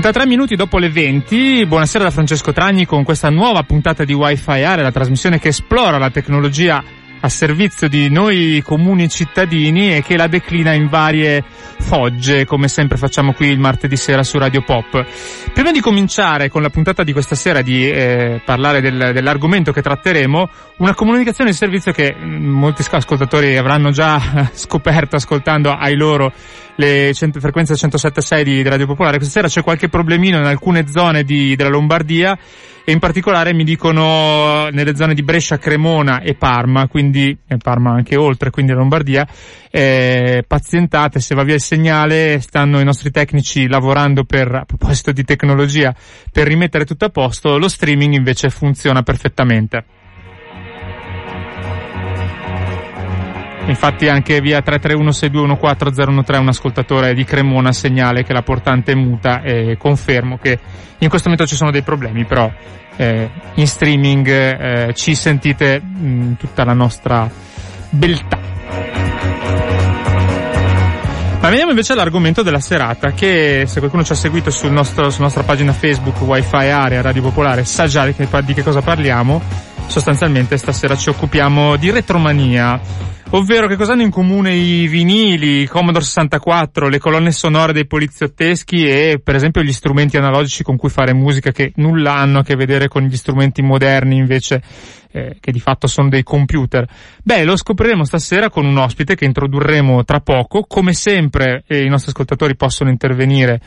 [0.00, 4.62] 33 minuti dopo le 20, buonasera da Francesco Tragni con questa nuova puntata di Wi-Fi
[4.62, 6.84] Area, la trasmissione che esplora la tecnologia
[7.20, 11.42] a servizio di noi comuni cittadini e che la declina in varie
[11.78, 15.04] fogge, come sempre facciamo qui il martedì sera su Radio Pop.
[15.52, 19.82] Prima di cominciare con la puntata di questa sera di eh, parlare del, dell'argomento che
[19.82, 26.32] tratteremo, una comunicazione di servizio che mm, molti ascoltatori avranno già scoperto ascoltando ai loro
[26.76, 29.16] le cent- frequenze 107.6 di, di Radio Popolare.
[29.16, 32.38] Questa sera c'è qualche problemino in alcune zone di, della Lombardia
[32.88, 37.90] e in particolare mi dicono nelle zone di Brescia, Cremona e Parma, quindi e Parma
[37.90, 39.28] anche oltre, quindi Lombardia,
[39.70, 45.12] eh, pazientate, se va via il segnale, stanno i nostri tecnici lavorando per, a proposito
[45.12, 45.94] di tecnologia,
[46.32, 49.84] per rimettere tutto a posto, lo streaming invece funziona perfettamente.
[53.68, 59.76] Infatti anche via 331-6214013 un ascoltatore di Cremona segnale che la portante è muta e
[59.78, 60.58] confermo che
[60.98, 62.50] in questo momento ci sono dei problemi, però
[62.96, 67.30] eh, in streaming eh, ci sentite mh, tutta la nostra
[67.90, 68.38] beltà.
[71.40, 75.26] Ma veniamo invece all'argomento della serata, che se qualcuno ci ha seguito sul nostro, sulla
[75.26, 79.67] nostra pagina Facebook Wi-Fi Area Radio Popolare sa già di che, di che cosa parliamo.
[79.88, 82.80] Sostanzialmente stasera ci occupiamo di retromania
[83.32, 87.86] Ovvero che cosa hanno in comune i vinili, i Commodore 64, le colonne sonore dei
[87.86, 92.42] poliziotteschi e per esempio gli strumenti analogici con cui fare musica che nulla hanno a
[92.42, 94.62] che vedere con gli strumenti moderni invece
[95.12, 96.88] eh, che di fatto sono dei computer.
[97.22, 100.62] Beh, lo scopriremo stasera con un ospite che introdurremo tra poco.
[100.62, 103.60] Come sempre eh, i nostri ascoltatori possono intervenire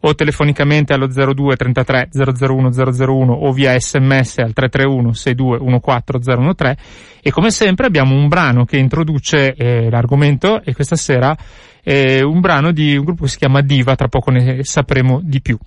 [0.00, 6.82] o telefonicamente allo 02 33 001 001 o via sms al 331 62 14 013
[7.20, 11.36] e come sempre abbiamo un brano che introduce eh, l'argomento e questa sera
[11.82, 15.40] è un brano di un gruppo che si chiama Diva, tra poco ne sapremo di
[15.40, 15.58] più.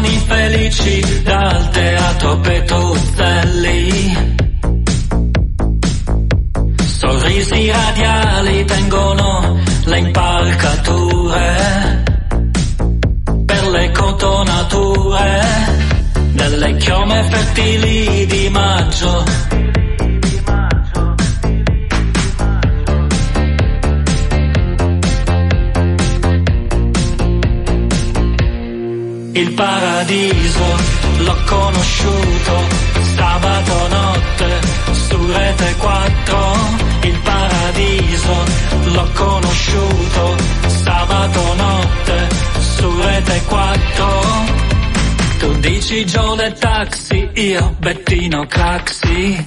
[0.00, 4.38] Giovani felici dal teatro Petruzzelli.
[6.86, 12.02] Sorrisi radiali tengono le impalcature
[13.44, 15.40] per le cotonature
[16.32, 19.24] delle chiome fertili di maggio
[29.50, 30.64] Il paradiso
[31.18, 32.68] l'ho conosciuto
[33.16, 34.60] sabato notte
[34.92, 36.56] su Rete 4.
[37.02, 38.44] Il paradiso
[38.84, 42.28] l'ho conosciuto sabato notte
[42.60, 44.06] su Rete 4.
[45.40, 49.46] Tu dici Giole Taxi, io Bettino Craxi.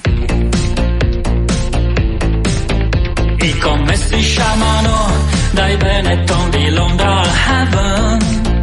[3.38, 5.12] I commessi sciamano
[5.52, 8.53] dai Benetton di Londra Heaven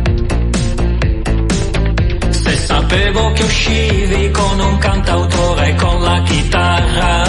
[2.82, 7.22] Sapevo che uscivi con un cantautore con la chitarra,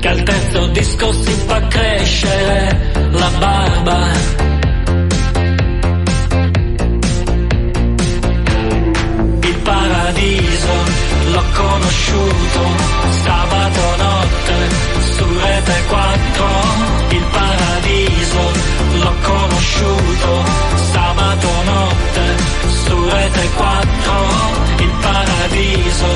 [0.00, 4.08] che al terzo disco si fa crescere la barba.
[9.42, 10.74] Il paradiso
[11.30, 12.62] l'ho conosciuto
[13.22, 14.56] sabato notte
[15.14, 16.46] su Rete 4.
[17.10, 18.40] Il paradiso
[18.98, 20.44] l'ho conosciuto
[20.90, 22.36] sabato notte
[22.84, 24.39] su Rete 4
[25.60, 26.06] paradiso,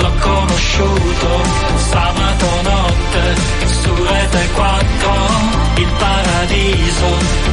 [0.00, 1.42] l'ho conosciuto
[1.76, 3.34] sabato notte
[3.66, 5.12] su Rete 4,
[5.76, 7.06] il paradiso,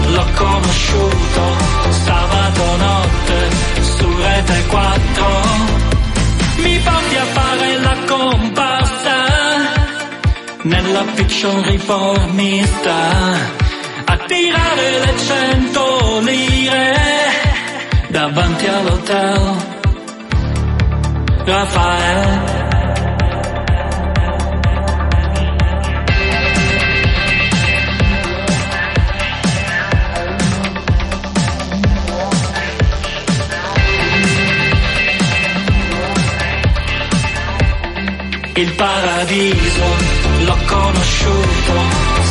[0.08, 1.56] l'ho conosciuto
[1.90, 3.50] sabato notte
[3.82, 5.26] su Rete 4.
[6.58, 9.16] Mi porti a fare la comparsa
[10.64, 12.96] nella fiction riformista,
[14.06, 16.96] a tirare le cento lire
[18.10, 19.77] davanti all'hotel.
[21.48, 22.66] Raffaele.
[38.56, 39.86] Il paradiso
[40.44, 41.74] l'ho conosciuto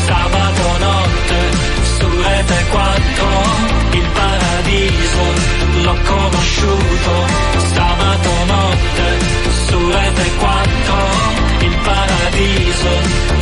[0.04, 1.38] sabato notte
[1.96, 3.26] su Rete 4.
[3.92, 5.22] Il paradiso
[5.84, 7.26] l'ho conosciuto
[7.72, 8.95] sabato notte
[9.90, 10.94] Rete 4.
[11.60, 12.88] Il paradiso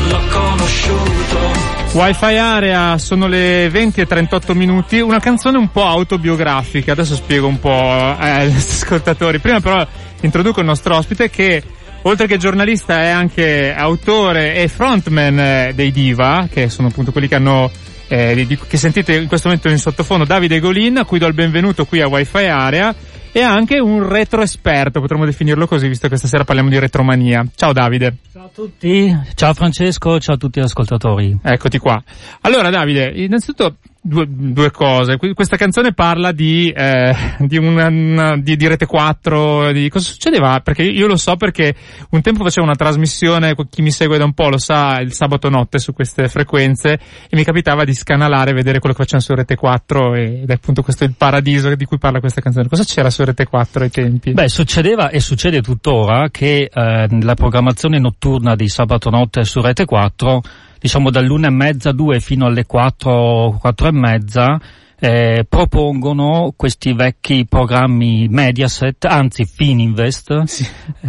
[0.08, 1.72] l'ho conosciuto.
[1.92, 7.46] Wi-Fi Area sono le 20 e 38 minuti, una canzone un po' autobiografica, adesso spiego
[7.46, 9.38] un po' eh, ai nostri ascoltatori.
[9.38, 9.86] Prima però
[10.20, 11.62] introduco il nostro ospite che
[12.02, 17.28] oltre che giornalista è anche autore e frontman eh, dei Diva, che sono appunto quelli
[17.28, 17.70] che hanno
[18.08, 21.86] eh, che sentite in questo momento in sottofondo Davide Golin, a cui do il benvenuto
[21.86, 22.94] qui a Wi-Fi Area
[23.36, 27.44] e anche un retro esperto, potremmo definirlo così, visto che stasera parliamo di retromania.
[27.56, 28.18] Ciao Davide.
[28.32, 31.36] Ciao a tutti, ciao Francesco, ciao a tutti gli ascoltatori.
[31.42, 32.00] Eccoti qua.
[32.42, 35.16] Allora Davide, innanzitutto due, due cose.
[35.16, 40.60] Questa canzone parla di, eh, di, una, di, di Rete 4, di cosa succedeva?
[40.60, 41.74] Perché io lo so perché
[42.10, 45.48] un tempo facevo una trasmissione, chi mi segue da un po' lo sa, il sabato
[45.48, 49.34] notte su queste frequenze e mi capitava di scanalare e vedere quello che facevano su
[49.34, 52.68] Rete 4 ed è appunto questo il paradiso di cui parla questa canzone.
[52.68, 54.32] Cosa c'era su Rete 4 ai tempi?
[54.32, 59.86] Beh, succedeva e succede tuttora che eh, la programmazione notturna di sabato notte su Rete
[59.86, 60.42] 4
[60.80, 64.60] diciamo dall'una e mezza, due fino alle quattro, quattro e mezza,
[64.98, 70.66] eh, propongono questi vecchi programmi Mediaset, anzi Fininvest, sì.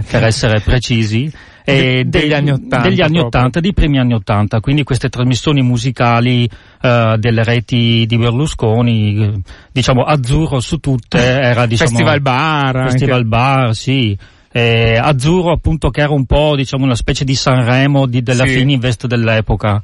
[0.10, 1.32] per essere precisi,
[1.66, 6.48] De, degli, anni 80, degli anni 80, dei primi anni 80, quindi queste trasmissioni musicali
[6.48, 9.42] uh, delle reti di Berlusconi,
[9.72, 11.90] diciamo azzurro su tutte, era diciamo...
[11.90, 12.90] Festival Bar.
[12.92, 13.28] Festival anche.
[13.28, 14.16] Bar, sì
[14.57, 18.54] eh, azzurro appunto che era un po' diciamo una specie di Sanremo di, della sì.
[18.54, 19.81] Fininvest dell'epoca.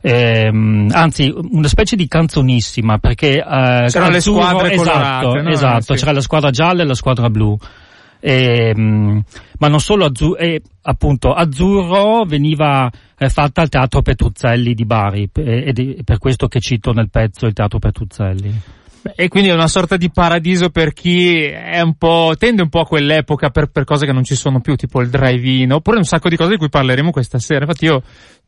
[0.00, 0.46] Eh,
[0.90, 3.42] anzi una specie di canzonissima perché eh,
[3.88, 5.50] c'erano le squadre esatto, colorate, no?
[5.50, 6.00] esatto sì.
[6.00, 7.56] c'era la squadra gialla e la squadra blu
[8.18, 14.84] eh, ma non solo azzurro, eh, appunto azzurro veniva eh, fatta al teatro Petruzzelli di
[14.84, 18.60] Bari ed è per questo che cito nel pezzo il teatro Petruzzelli
[19.14, 22.80] e quindi è una sorta di paradiso per chi è un po', tende un po'
[22.80, 26.04] a quell'epoca per, per cose che non ci sono più, tipo il drive-in, oppure un
[26.04, 27.62] sacco di cose di cui parleremo questa sera.
[27.62, 28.02] Infatti io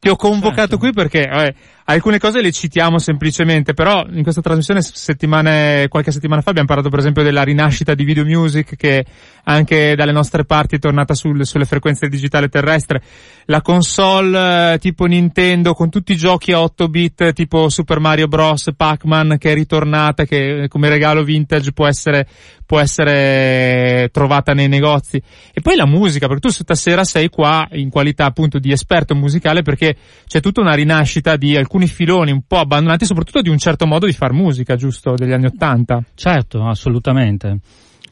[0.05, 0.79] ti ho convocato certo.
[0.79, 1.55] qui perché vabbè,
[1.85, 6.91] alcune cose le citiamo semplicemente, però in questa trasmissione settimane, qualche settimana fa abbiamo parlato
[6.91, 9.03] per esempio della rinascita di video music che
[9.45, 13.03] anche dalle nostre parti è tornata sul, sulle frequenze digitale terrestre.
[13.47, 18.29] La console eh, tipo Nintendo con tutti i giochi a 8 bit tipo Super Mario
[18.29, 22.27] Bros, Pac-Man che è ritornata, che come regalo vintage può essere,
[22.67, 25.17] può essere trovata nei negozi.
[25.53, 29.63] E poi la musica, perché tu stasera sei qua in qualità appunto di esperto musicale
[29.63, 29.94] perché
[30.27, 34.07] c'è tutta una rinascita di alcuni filoni un po' abbandonati, soprattutto di un certo modo
[34.07, 36.03] di far musica, giusto, degli anni Ottanta.
[36.15, 37.59] Certo, assolutamente.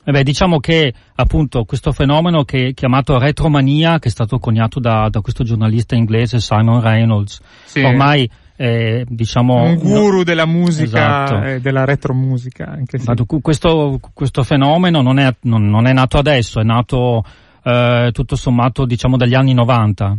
[0.05, 4.81] E beh, diciamo che appunto questo fenomeno che è chiamato retromania, che è stato coniato
[4.81, 7.83] da, da questo giornalista inglese Simon Reynolds, sì.
[7.83, 11.43] ormai eh, diciamo un guru no, della musica esatto.
[11.43, 13.11] e della retromusica anche sì.
[13.41, 17.25] questo, questo fenomeno non è, non, non è, nato adesso è nato
[17.65, 20.17] eh, tutto sommato diciamo dagli anni 90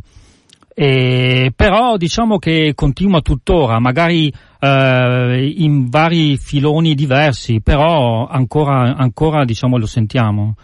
[0.73, 9.45] e, però diciamo che continua tuttora, magari eh, in vari filoni diversi, però ancora, ancora
[9.45, 10.55] diciamo lo sentiamo.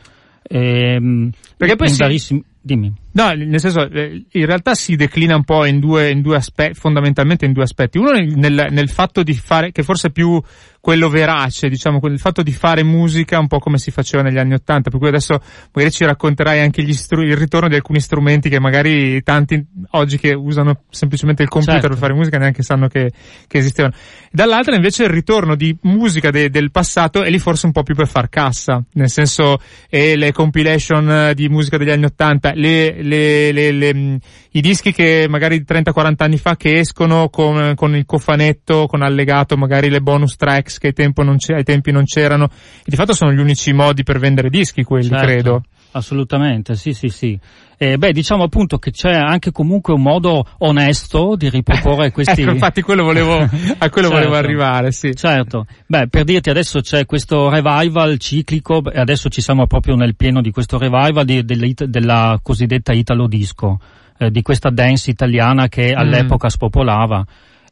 [0.42, 2.94] E, ehm, Perché poi si, Dimmi.
[3.14, 6.74] No, nel senso, eh, in realtà si declina un po' in due, in due aspetti,
[6.74, 7.98] fondamentalmente in due aspetti.
[7.98, 10.42] Uno nel, nel, fatto di fare, che forse è più
[10.82, 14.54] quello verace, diciamo, il fatto di fare musica un po' come si faceva negli anni
[14.54, 15.40] Ottanta, per cui adesso
[15.74, 20.34] magari ci racconterai anche stru- il ritorno di alcuni strumenti che magari tanti oggi che
[20.34, 21.90] usano semplicemente il computer certo.
[21.90, 23.12] per fare musica neanche sanno che,
[23.48, 23.94] che esistevano.
[24.32, 27.96] Dall'altra invece il ritorno di musica de- del passato è lì forse un po' più
[27.96, 29.60] per far cassa, nel senso,
[29.90, 34.20] e le compilation di musica degli anni Ottanta, le, le, le,
[34.52, 39.58] i dischi che magari 30-40 anni fa che escono con, con, il cofanetto, con allegato
[39.58, 43.74] magari le bonus tracks che ai, tempi non c'erano, e di fatto sono gli unici
[43.74, 45.64] modi per vendere dischi quelli, certo, credo.
[45.92, 47.40] Assolutamente, sì, sì, sì.
[47.78, 52.42] Eh, beh, diciamo appunto che c'è anche comunque un modo onesto di riproporre questi...
[52.42, 53.50] ecco, infatti quello volevo, a quello
[54.10, 55.16] certo, volevo arrivare, sì.
[55.16, 55.66] Certo.
[55.88, 60.42] Beh, per dirti adesso c'è questo revival ciclico, e adesso ci siamo proprio nel pieno
[60.42, 63.80] di questo revival di, della, della cosiddetta Italo Disco,
[64.20, 65.98] eh, di questa dance italiana che mm.
[65.98, 67.26] all'epoca spopolava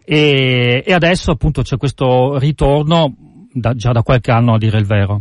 [0.04, 3.14] e, e adesso appunto c'è questo ritorno
[3.52, 5.20] da, già da qualche anno a dire il vero.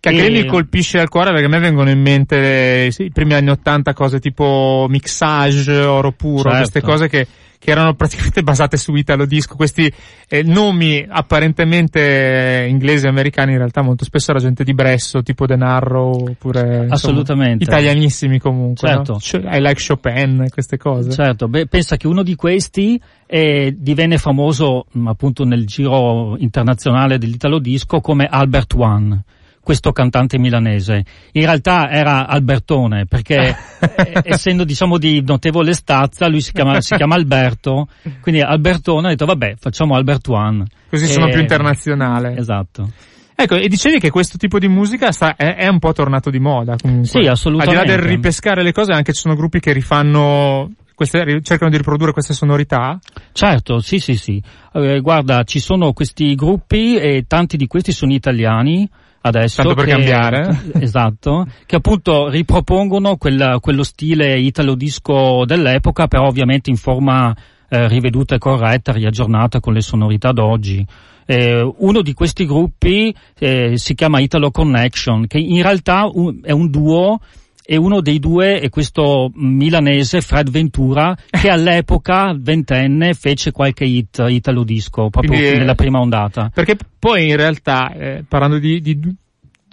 [0.00, 0.30] Che anche e...
[0.30, 3.92] mi colpisce al cuore perché a me vengono in mente sì, i primi anni 80
[3.92, 6.56] cose tipo mixage, oro puro, certo.
[6.56, 7.26] queste cose che
[7.66, 9.92] che erano praticamente basate su Italo Disco, questi
[10.28, 15.46] eh, nomi apparentemente inglesi e americani in realtà molto spesso era gente di Bresso, tipo
[15.46, 17.64] Denarro, oppure Assolutamente.
[17.64, 18.86] Insomma, italianissimi comunque.
[18.86, 19.18] Certo.
[19.32, 19.50] No?
[19.50, 21.10] I like Chopin, queste cose.
[21.10, 27.58] Certo, Beh, pensa che uno di questi eh, divenne famoso appunto nel giro internazionale dell'Italo
[27.58, 29.24] Disco come Albert One
[29.66, 31.04] questo cantante milanese.
[31.32, 33.34] In realtà era Albertone, perché
[33.80, 37.88] eh, essendo diciamo di notevole stazza, lui si chiama, si chiama Alberto,
[38.20, 40.66] quindi Albertone ha detto vabbè facciamo Albert One.
[40.88, 41.08] Così e...
[41.08, 42.36] sono più internazionale.
[42.36, 42.88] Esatto.
[43.34, 46.38] Ecco, e dicevi che questo tipo di musica sta, è, è, un po' tornato di
[46.38, 47.08] moda comunque.
[47.08, 47.76] Sì, assolutamente.
[47.76, 51.72] Al di là del ripescare le cose, anche ci sono gruppi che rifanno queste, cercano
[51.72, 53.00] di riprodurre queste sonorità?
[53.32, 54.40] Certo, sì, sì, sì.
[54.72, 58.88] Eh, guarda, ci sono questi gruppi e tanti di questi sono italiani
[59.26, 59.62] adesso.
[59.62, 60.62] Tanto per che, cambiare.
[60.80, 67.34] Esatto, che appunto ripropongono quella, quello stile italo disco dell'epoca, però ovviamente in forma
[67.68, 70.84] eh, riveduta e corretta, riaggiornata con le sonorità d'oggi.
[71.28, 76.52] Eh, uno di questi gruppi eh, si chiama Italo Connection, che in realtà un, è
[76.52, 77.18] un duo
[77.66, 84.24] e uno dei due è questo milanese Fred Ventura che all'epoca ventenne fece qualche hit
[84.28, 86.50] italo disco proprio Quindi, nella prima ondata.
[86.54, 88.98] perché poi in realtà eh, parlando di, di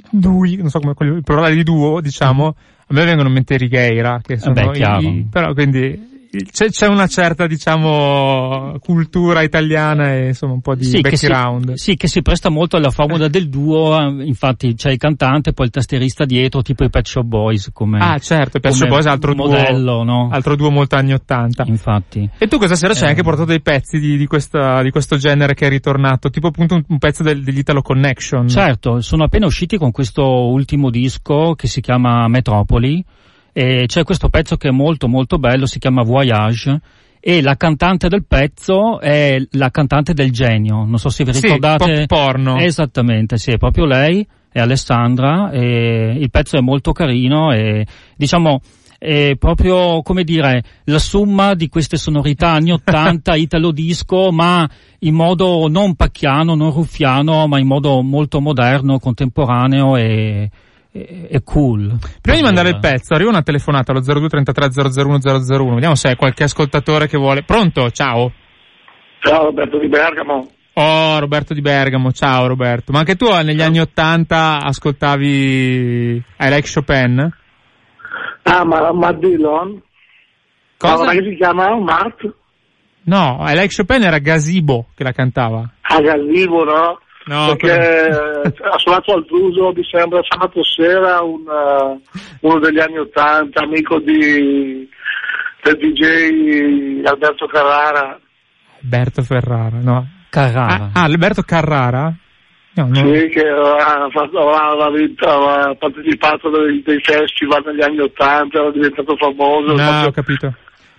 [0.10, 4.20] dui, non so come il plurale di duo diciamo a me vengono in mente Righeira
[4.24, 6.13] che sono Beh, i, però quindi
[6.52, 11.72] c'è, c'è, una certa, diciamo, cultura italiana e insomma un po' di sì, background.
[11.72, 15.54] Che si, sì, che si presta molto alla formula del duo, infatti c'è il cantante,
[15.54, 18.88] poi il tastierista dietro, tipo i Pet Shop Boys come Ah, certo, i Pet Shop
[18.88, 20.30] Boys altro modello, duo, no?
[20.32, 21.66] altro duo molto anni 80.
[21.68, 22.28] Infatti.
[22.40, 22.96] E tu questa sera eh.
[22.96, 26.32] ci hai anche portato dei pezzi di, di, questa, di, questo genere che è ritornato,
[26.32, 28.48] tipo appunto un, un pezzo del, degli Italo Connection.
[28.48, 33.06] Certo, sono appena usciti con questo ultimo disco che si chiama Metropoli
[33.54, 36.82] e c'è questo pezzo che è molto molto bello, si chiama Voyage
[37.20, 41.96] e la cantante del pezzo è la cantante del genio, non so se vi ricordate.
[41.96, 42.58] Sì, porno.
[42.58, 48.60] Esattamente, sì, è proprio lei, è Alessandra e il pezzo è molto carino e diciamo
[49.00, 54.70] è proprio come dire la somma di queste sonorità anni 80 italo disco ma
[55.00, 60.50] in modo non pacchiano, non ruffiano ma in modo molto moderno, contemporaneo e
[60.94, 61.98] è cool.
[62.22, 65.74] Prima di mandare il pezzo, arriva una telefonata allo 0233 001 001.
[65.74, 67.44] Vediamo se è qualche ascoltatore che vuole.
[67.44, 67.90] Pronto?
[67.90, 68.32] Ciao.
[69.20, 70.52] Ciao Roberto di Bergamo.
[70.76, 72.92] Oh, Roberto di Bergamo, ciao Roberto.
[72.92, 77.32] Ma anche tu negli anni Ottanta ascoltavi I Like Chopin?
[78.44, 79.82] Ah, ma Matt Dillon?
[80.78, 81.06] Cosa?
[81.06, 81.76] Ma che si chiama?
[81.80, 82.22] Matt?
[83.04, 85.72] No, I Like Chopin era Gazebo che la cantava.
[85.82, 87.00] Ah, Gazebo, no?
[87.26, 88.74] No, perché però...
[88.74, 92.02] ha suonato al Druso, mi sembra, sabato sera un, uh,
[92.42, 94.88] uno degli anni Ottanta, amico di,
[95.62, 98.20] del DJ Alberto Carrara.
[98.82, 100.08] Alberto Ferrara, no.
[100.30, 100.92] Carrara.
[100.94, 102.14] Ah, ah Alberto Carrara?
[102.76, 102.96] No, no.
[102.96, 109.16] Sì, che aveva, aveva, vinto, aveva partecipato dei, dei, festival negli anni Ottanta, era diventato
[109.16, 109.76] famoso.
[109.76, 110.54] No, ho capito.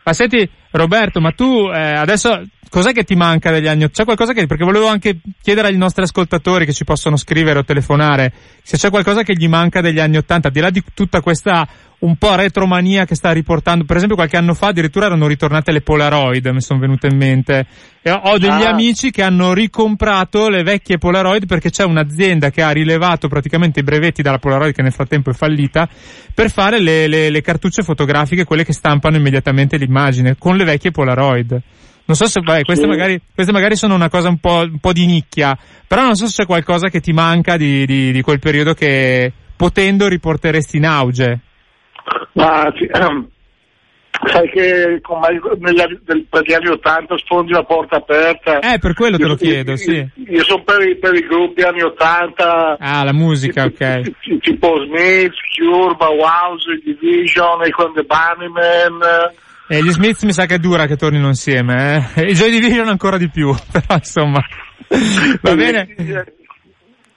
[0.05, 2.43] Ma senti, Roberto, ma tu eh, adesso
[2.75, 3.89] cos'è che ti manca degli anni?
[3.89, 7.65] C'è qualcosa che, perché volevo anche chiedere ai nostri ascoltatori che ci possono scrivere o
[7.65, 8.33] telefonare,
[8.65, 11.69] se c'è qualcosa che gli manca degli anni Ottanta, di là di tutta questa
[12.01, 15.83] un po' retromania che sta riportando, per esempio qualche anno fa addirittura erano ritornate le
[15.83, 17.67] Polaroid, mi sono venute in mente.
[18.03, 18.71] E ho degli ah.
[18.71, 23.85] amici che hanno ricomprato le vecchie Polaroid perché c'è un'azienda che ha rilevato praticamente i
[23.85, 25.89] brevetti dalla Polaroid che nel frattempo è fallita
[26.35, 30.91] per fare le, le, le cartucce fotografiche, quelle che stampano immediatamente l'immagine, con le vecchie
[30.91, 31.63] Polaroid.
[32.07, 32.91] Non so se, beh, queste, sì.
[32.91, 35.57] magari, queste magari sono una cosa un po', un po' di nicchia,
[35.87, 39.33] però non so se c'è qualcosa che ti manca di, di, di quel periodo che
[39.57, 41.41] potendo riporteresti in auge.
[42.33, 43.29] Ma ehm,
[44.27, 45.21] sai che con
[45.59, 48.59] negli, del, per gli anni 80 sfondi la porta aperta.
[48.61, 49.93] Eh, per quello te lo chiedo, io, sì.
[49.93, 52.77] Io, io sono per, i, per i gruppi anni 80.
[52.79, 54.41] Ah, la musica, ok.
[54.41, 58.99] Tipo Smith, Cure, Bauhaus, Division, Econ the Bunnymen.
[59.67, 62.31] E gli Smith mi sa che è dura che tornino insieme, eh.
[62.31, 64.45] I Joy Division ancora di più, però insomma.
[65.41, 65.95] Va bene.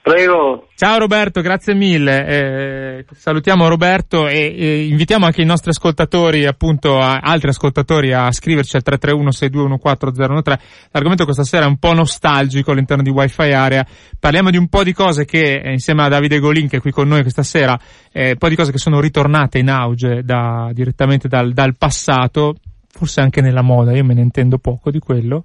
[0.08, 0.68] Prego.
[0.74, 2.24] Ciao Roberto, grazie mille.
[2.26, 8.32] Eh, salutiamo Roberto e, e, invitiamo anche i nostri ascoltatori, appunto, a, altri ascoltatori a
[8.32, 10.58] scriverci al 331-6214013.
[10.92, 13.86] L'argomento questa sera è un po' nostalgico all'interno di Wi-Fi Area.
[14.18, 16.90] Parliamo di un po' di cose che, eh, insieme a Davide Golin, che è qui
[16.90, 17.78] con noi questa sera,
[18.10, 22.54] eh, un po' di cose che sono ritornate in auge da, direttamente dal, dal passato,
[22.88, 25.44] forse anche nella moda, io me ne intendo poco di quello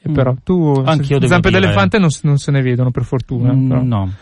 [0.00, 3.52] Eh, però tu Anch'io zampe dire- d'elefante non, non se ne vedono per fortuna.
[3.52, 4.12] Mm, no.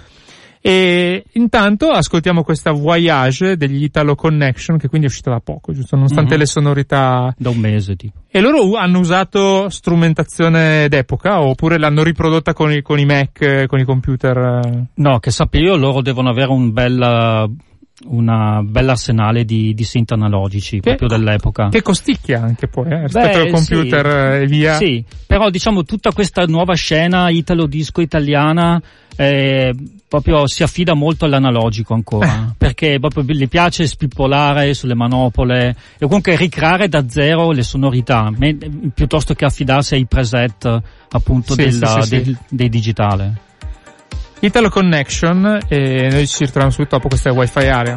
[0.60, 5.94] E intanto ascoltiamo questa Voyage degli Italo Connection, che quindi è uscita da poco, giusto?
[5.94, 6.40] Nonostante Mhm.
[6.40, 7.34] le sonorità.
[7.38, 8.18] Da un mese tipo.
[8.28, 13.78] E loro hanno usato strumentazione d'epoca oppure l'hanno riprodotta con i, con i Mac, con
[13.78, 14.86] i computer?
[14.94, 17.48] No, che sappia io, loro devono avere un bel,
[18.08, 21.68] una bella arsenale di, di synth analogici Che- proprio dell'epoca.
[21.70, 24.16] Che costicchia anche poi, eh, rispetto Beh, al computer sì.
[24.16, 24.76] eh, e via.
[24.76, 28.80] Sì, però diciamo tutta questa nuova scena italo-disco italiana
[29.18, 29.74] eh,
[30.06, 36.36] proprio si affida molto all'analogico ancora, perché proprio le piace spippolare sulle manopole e comunque
[36.36, 38.30] ricreare da zero le sonorità,
[38.92, 42.10] piuttosto che affidarsi ai preset appunto Sì, della- sì.
[42.22, 43.40] del- dei digitale.
[44.40, 47.96] Italo Connection e noi ci ritroviamo subito dopo questa Wi-Fi area.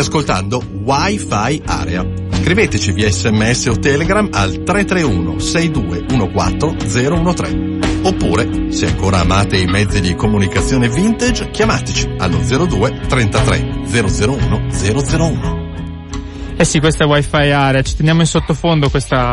[0.00, 2.06] Ascoltando Wi-Fi Area.
[2.30, 7.78] Scriveteci via sms o telegram al 331 6214 013.
[8.02, 15.58] Oppure, se ancora amate i mezzi di comunicazione vintage, chiamateci allo 02 33 001 001.
[16.56, 19.32] Eh sì, questa è Wi-Fi area, ci teniamo in sottofondo questa,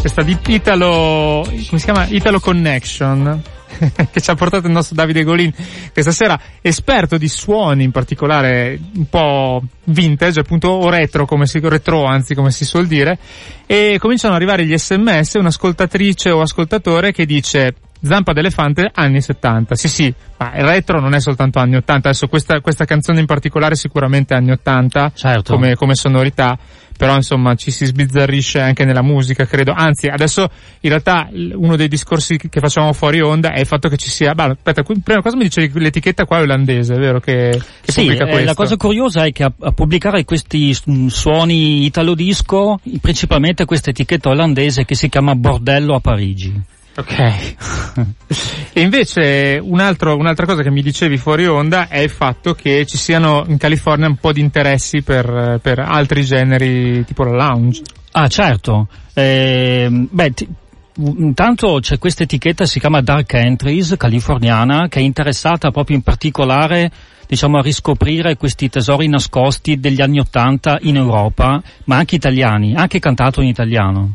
[0.00, 2.06] questa di Italo, come si chiama?
[2.06, 3.42] Italo Connection,
[4.10, 5.52] che ci ha portato il nostro Davide Golin
[5.92, 11.58] questa sera, esperto di suoni in particolare un po' vintage, appunto, o retro, come si,
[11.62, 13.18] retro anzi, come si suol dire,
[13.66, 19.74] e cominciano ad arrivare gli sms, un'ascoltatrice o ascoltatore che dice Zampa d'elefante anni 70.
[19.74, 22.08] Sì, sì, ma il retro non è soltanto anni 80.
[22.08, 25.54] Adesso questa, questa canzone in particolare sicuramente anni 80 Certo.
[25.54, 26.58] come, come sonorità,
[26.96, 29.72] però insomma ci si sbizzarrisce anche nella musica, credo.
[29.74, 30.48] Anzi, adesso
[30.80, 34.34] in realtà uno dei discorsi che facciamo fuori onda è il fatto che ci sia.
[34.34, 37.20] Bah, aspetta, prima cosa mi dicevi l'etichetta qua è olandese, vero?
[37.20, 41.84] Che, che Sì, eh, la cosa curiosa è che a, a pubblicare questi mm, suoni
[41.84, 46.78] italo disco, principalmente questa etichetta olandese che si chiama Bordello a Parigi.
[46.96, 47.18] Ok.
[48.72, 52.84] e invece un altro- un'altra cosa che mi dicevi fuori onda è il fatto che
[52.86, 57.82] ci siano in California un po' di interessi per, per altri generi tipo la lounge.
[58.12, 58.88] Ah, certo.
[59.14, 60.48] Ehm, beh, ti-
[60.96, 66.90] intanto c'è questa etichetta, si chiama Dark Entries, californiana, che è interessata proprio in particolare
[67.30, 72.98] diciamo, a riscoprire questi tesori nascosti degli anni Ottanta in Europa, ma anche italiani, anche
[72.98, 74.14] cantato in italiano.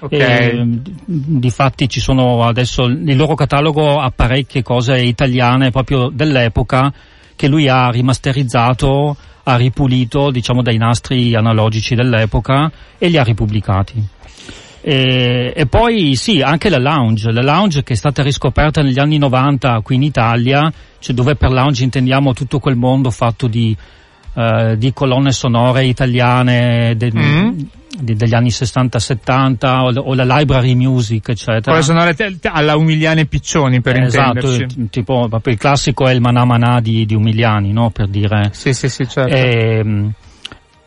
[0.00, 0.12] Ok.
[0.12, 6.92] E, d- difatti ci sono adesso nel loro catalogo ha parecchie cose italiane proprio dell'epoca
[7.34, 14.16] che lui ha rimasterizzato, ha ripulito diciamo dai nastri analogici dell'epoca e li ha ripubblicati.
[14.80, 19.18] E, e poi sì, anche la lounge, la lounge che è stata riscoperta negli anni
[19.18, 23.76] 90 qui in Italia, cioè dove per lounge intendiamo tutto quel mondo fatto di
[24.38, 27.58] eh, di colonne sonore italiane de- Mm.
[28.00, 31.72] di- degli anni 60-70 o, o la library music, eccetera.
[31.72, 32.00] Poi sono
[32.52, 34.84] alla Umiliani e Piccioni per esatto, intenderci.
[34.86, 37.90] t- tipo proprio il classico è il Manà Manà di, di Umiliani, no?
[37.90, 38.50] Per dire.
[38.52, 39.34] Sì, sì, sì, certo.
[39.34, 40.12] Ehm,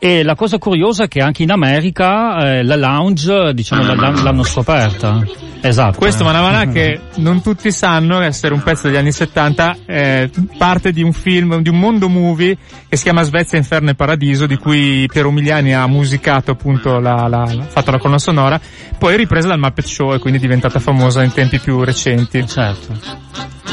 [0.03, 4.41] E, la cosa curiosa è che anche in America eh, la lounge, diciamo, la- l'hanno
[4.41, 5.23] scoperta.
[5.61, 5.99] Esatto.
[5.99, 6.23] Questo.
[6.23, 11.13] Manavana che non tutti sanno essere un pezzo degli anni 70, eh, parte di un
[11.13, 12.57] film, di un mondo movie
[12.89, 17.27] che si chiama Svezia, Inferno e Paradiso, di cui Piero Umiliani ha musicato appunto la,
[17.27, 18.59] la, la- fatto la colonna sonora,
[18.97, 22.43] poi ripresa dal Muppet Show e quindi diventata famosa in tempi più recenti.
[22.47, 22.97] Certo.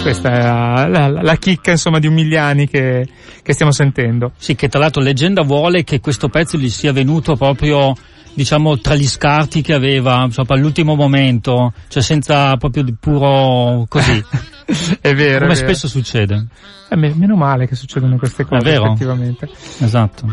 [0.02, 3.06] Questa è la, la- la chicca insomma di Umiliani che,
[3.42, 4.32] che stiamo sentendo.
[4.36, 7.94] Sì, che tra l'altro leggenda vuole che questo pezzo gli sia venuto proprio
[8.32, 14.22] diciamo tra gli scarti che aveva proprio all'ultimo momento, cioè senza proprio di puro così,
[15.00, 15.40] è vero.
[15.40, 15.54] come è vero.
[15.54, 16.46] spesso succede.
[16.88, 18.84] Eh, me- meno male che succedono queste cose vero?
[18.86, 19.48] effettivamente.
[19.80, 20.32] Esatto.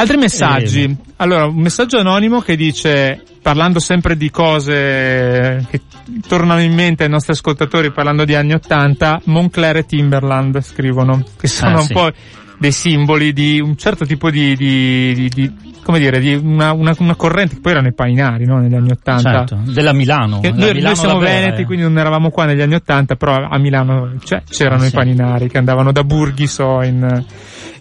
[0.00, 0.96] Altri messaggi.
[1.16, 5.82] Allora, un messaggio anonimo che dice, parlando sempre di cose che
[6.26, 11.48] tornano in mente ai nostri ascoltatori parlando di anni 80, Moncler e Timberland scrivono, che
[11.48, 11.92] sono Ah, un sì.
[11.92, 12.10] po'
[12.58, 16.94] dei simboli di un certo tipo di, di, di- di- come dire, di una, una,
[16.98, 18.58] una corrente che poi erano i painari, no?
[18.58, 19.20] Negli anni 80.
[19.30, 20.40] Certo, della Milano.
[20.40, 21.64] Che Noi, noi Milano siamo la vera, veneti, eh.
[21.66, 24.94] quindi non eravamo qua negli anni Ottanta, però a Milano cioè, c'erano Ah, i sì.
[24.94, 27.24] paninari che andavano da Burghi, so, in...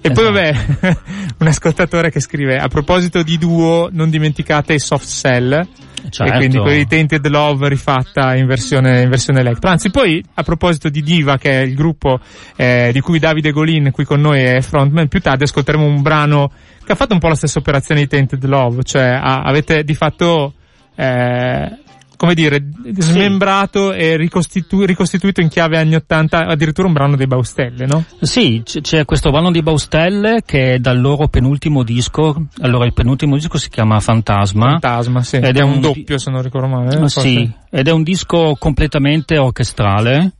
[0.01, 0.55] E poi vabbè,
[1.39, 5.67] un ascoltatore che scrive, a proposito di duo, non dimenticate i soft cell,
[6.09, 6.33] Certo.
[6.33, 9.69] e quindi quelli Tainted Love rifatta in versione, in versione electro.
[9.69, 12.19] Anzi, poi, a proposito di Diva, che è il gruppo
[12.55, 16.51] eh, di cui Davide Golin qui con noi è frontman, più tardi ascolteremo un brano
[16.83, 19.93] che ha fatto un po' la stessa operazione di Tainted Love, cioè ha- avete di
[19.93, 20.53] fatto,
[20.95, 21.77] eh,
[22.19, 22.61] come dire,
[22.97, 28.03] smembrato e ricostitu- ricostituito in chiave anni 80 addirittura un brano dei Baustelle, no?
[28.19, 32.47] Sì, c- c'è questo brano di Baustelle che è dal loro penultimo disco.
[32.59, 34.71] Allora, il penultimo disco si chiama Fantasma.
[34.71, 35.37] Fantasma, sì.
[35.37, 36.99] Ed è un un doppio, se non ricordo male.
[37.03, 40.33] eh, sì, ed è un disco completamente orchestrale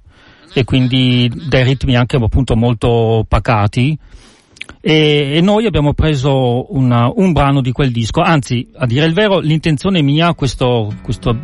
[0.54, 3.98] e quindi dai ritmi anche appunto molto pacati.
[4.82, 9.14] E, e noi abbiamo preso una- un brano di quel disco, anzi, a dire il
[9.14, 11.36] vero, l'intenzione mia, questo, questo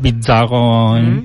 [0.00, 0.96] bizzarro, Mm.
[0.96, 1.24] in-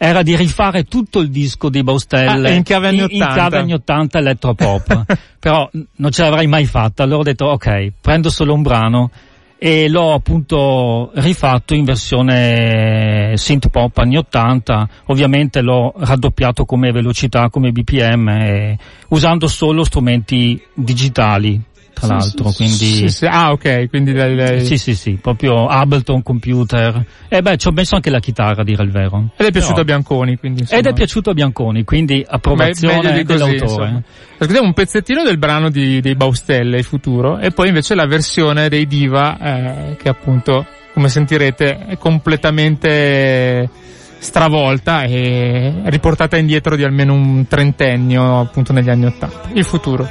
[0.00, 3.34] era di rifare tutto il disco di Baustelle Ah, in chiave anni in, in 80.
[3.34, 5.04] chiave anni 80 elettropop.
[5.40, 9.10] Però non ce l'avrei mai fatta, allora ho detto ok, prendo solo un brano
[9.58, 17.50] e l'ho appunto rifatto in versione synth pop anni 80, ovviamente l'ho raddoppiato come velocità,
[17.50, 21.60] come BPM, e usando solo strumenti digitali,
[21.98, 22.74] tra l'altro, quindi...
[22.74, 23.26] Sì, sì.
[23.26, 27.04] Ah, ok, quindi lei- Sì, sì, sì, proprio Ableton computer.
[27.28, 29.30] E beh, ci ho messo anche la chitarra, a dire il vero.
[29.36, 30.80] Ed è piaciuto Però- a Bianconi, quindi insomma.
[30.80, 34.02] Ed è piaciuto a Bianconi, quindi approvazione così, dell'autore.
[34.38, 38.68] Ascoltiamo un pezzettino del brano di, dei Baustelle, il futuro, e poi invece la versione
[38.68, 43.68] dei Diva, eh, che appunto, come sentirete, è completamente
[44.20, 49.48] stravolta e riportata indietro di almeno un trentennio, appunto negli anni Ottanta.
[49.52, 50.08] Il futuro.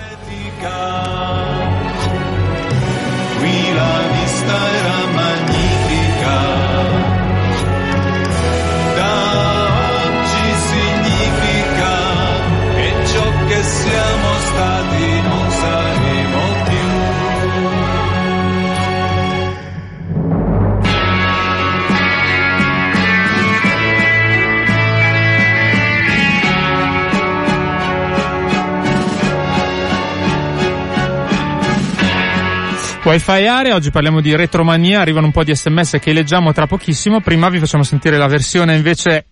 [33.07, 37.21] Wi-Fi Area, oggi parliamo di retromania, arrivano un po' di sms che leggiamo tra pochissimo,
[37.21, 39.27] prima vi facciamo sentire la versione invece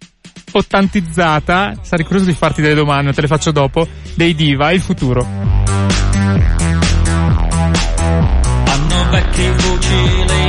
[0.54, 5.28] ottantizzata, sarei curioso di farti delle domande, te le faccio dopo, dei Diva, il futuro.
[8.64, 10.45] Hanno vecchi fucili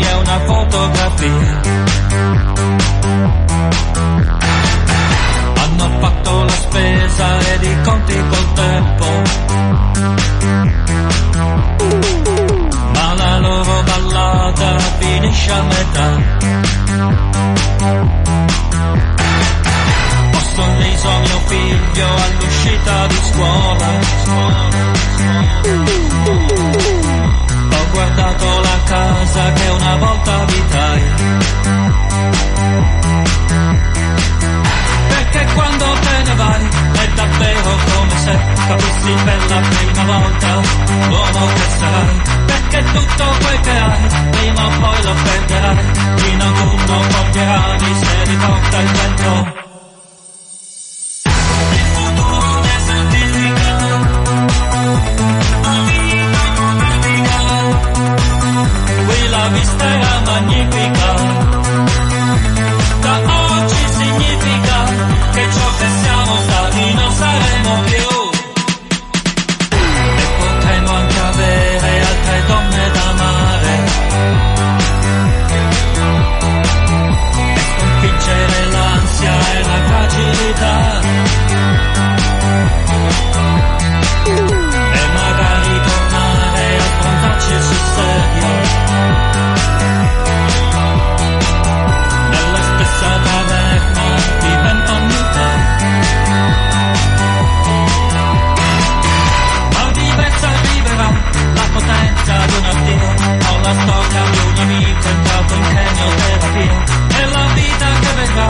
[103.67, 106.85] la un amico entrato in chemioterapia
[107.19, 108.49] e la vita che verrà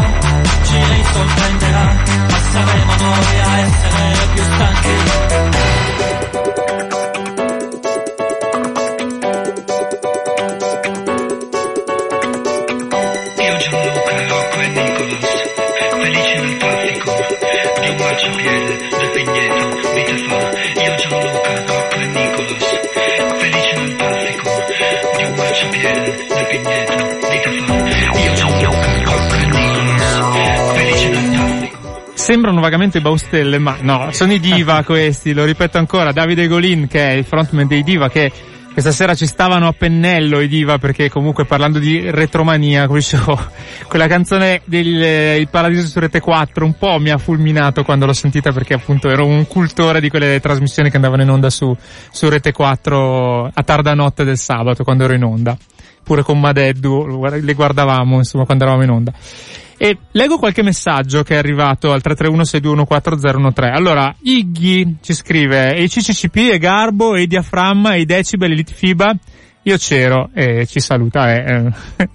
[0.63, 1.85] ci risorprenderà
[2.29, 4.95] ma saremo noi a essere più stanchi.
[13.59, 15.27] Gianluca, Rocco e Nicolas,
[15.99, 17.13] felici nel traffico
[17.81, 18.66] di un marciapiede
[32.27, 37.11] Sembrano vagamente baustelle, ma no, sono i Diva questi, lo ripeto ancora, Davide Golin che
[37.11, 38.33] è il frontman dei Diva che
[38.73, 43.39] questa sera ci stavano a pennello i Diva perché comunque parlando di retromania, come dicevo,
[43.87, 48.07] quella canzone del eh, Il Paradiso su Rete 4 un po' mi ha fulminato quando
[48.07, 51.73] l'ho sentita perché appunto ero un cultore di quelle trasmissioni che andavano in onda su,
[52.11, 55.57] su Rete 4 a tarda notte del sabato quando ero in onda.
[56.03, 59.13] Pure con Madeddu le guardavamo insomma quando eravamo in onda.
[59.79, 63.75] E leggo qualche messaggio che è arrivato al 331-621-4013.
[63.75, 69.15] Allora, Iggy ci scrive, e CCCP, e Garbo, e Diaframma, e Decibel, e Litfiba.
[69.63, 71.73] Io c'ero e ci saluta, eh.
[71.97, 72.09] eh.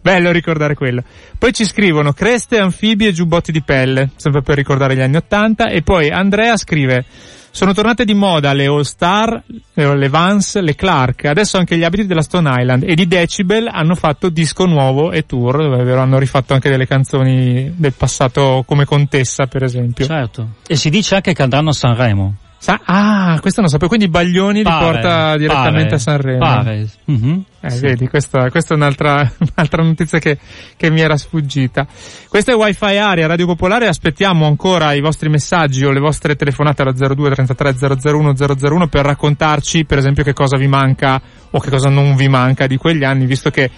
[0.00, 1.04] bello ricordare quello.
[1.38, 5.68] Poi ci scrivono creste, anfibi giubbotti di pelle, sempre per ricordare gli anni Ottanta.
[5.68, 7.04] E poi Andrea scrive,
[7.54, 9.40] sono tornate di moda le All Star,
[9.74, 13.94] le Vans, le Clark, adesso anche gli abiti della Stone Island e di Decibel hanno
[13.94, 19.46] fatto disco nuovo e tour, dove hanno rifatto anche delle canzoni del passato come Contessa
[19.46, 20.04] per esempio.
[20.04, 20.54] Certo.
[20.66, 22.34] E si dice anche che andranno a Sanremo.
[22.64, 26.38] Sa- ah, questo non sapevo, quindi Baglioni li Pare, porta direttamente pare, a Sanremo.
[26.38, 26.88] Pare.
[27.04, 27.44] Mhm.
[27.60, 27.80] Eh, Sì.
[27.80, 29.16] vedi, questa, questa è un'altra,
[29.54, 30.38] un'altra notizia che,
[30.74, 31.86] che mi era sfuggita.
[32.26, 36.80] Questa è Wi-Fi Area Radio Popolare, aspettiamo ancora i vostri messaggi o le vostre telefonate
[36.80, 41.68] alla 02 33 001 001 per raccontarci, per esempio, che cosa vi manca o che
[41.68, 43.70] cosa non vi manca di quegli anni, visto che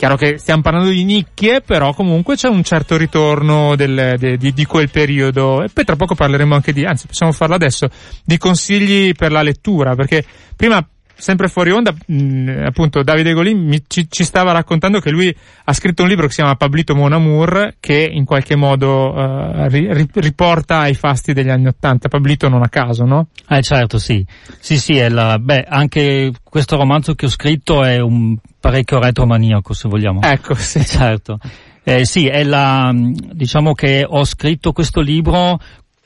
[0.00, 4.54] Chiaro che stiamo parlando di nicchie, però comunque c'è un certo ritorno del, de- di,
[4.54, 5.62] di quel periodo.
[5.62, 7.86] E poi tra poco parleremo anche di, anzi possiamo farlo adesso,
[8.24, 10.24] di consigli per la lettura, perché
[10.56, 10.82] prima,
[11.20, 15.72] sempre fuori onda, mh, appunto Davide Golin mi- ci, ci stava raccontando che lui ha
[15.72, 19.92] scritto un libro che si chiama Pablito Mon Amour, che in qualche modo eh, ri-
[19.92, 22.08] ri- riporta ai fasti degli anni Ottanta.
[22.08, 23.28] Pablito non a caso, no?
[23.48, 24.24] Eh certo, sì.
[24.58, 29.72] Sì, sì, è la, beh, anche questo romanzo che ho scritto è un parecchio retromaniaco,
[29.72, 30.20] se vogliamo.
[30.22, 30.84] Ecco, sì.
[30.90, 31.38] Certo.
[31.82, 35.58] Eh, sì, è la, diciamo che ho scritto questo libro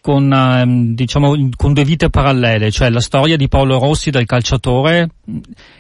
[0.05, 5.09] con, ehm, diciamo, con due vite parallele, cioè la storia di Paolo Rossi del calciatore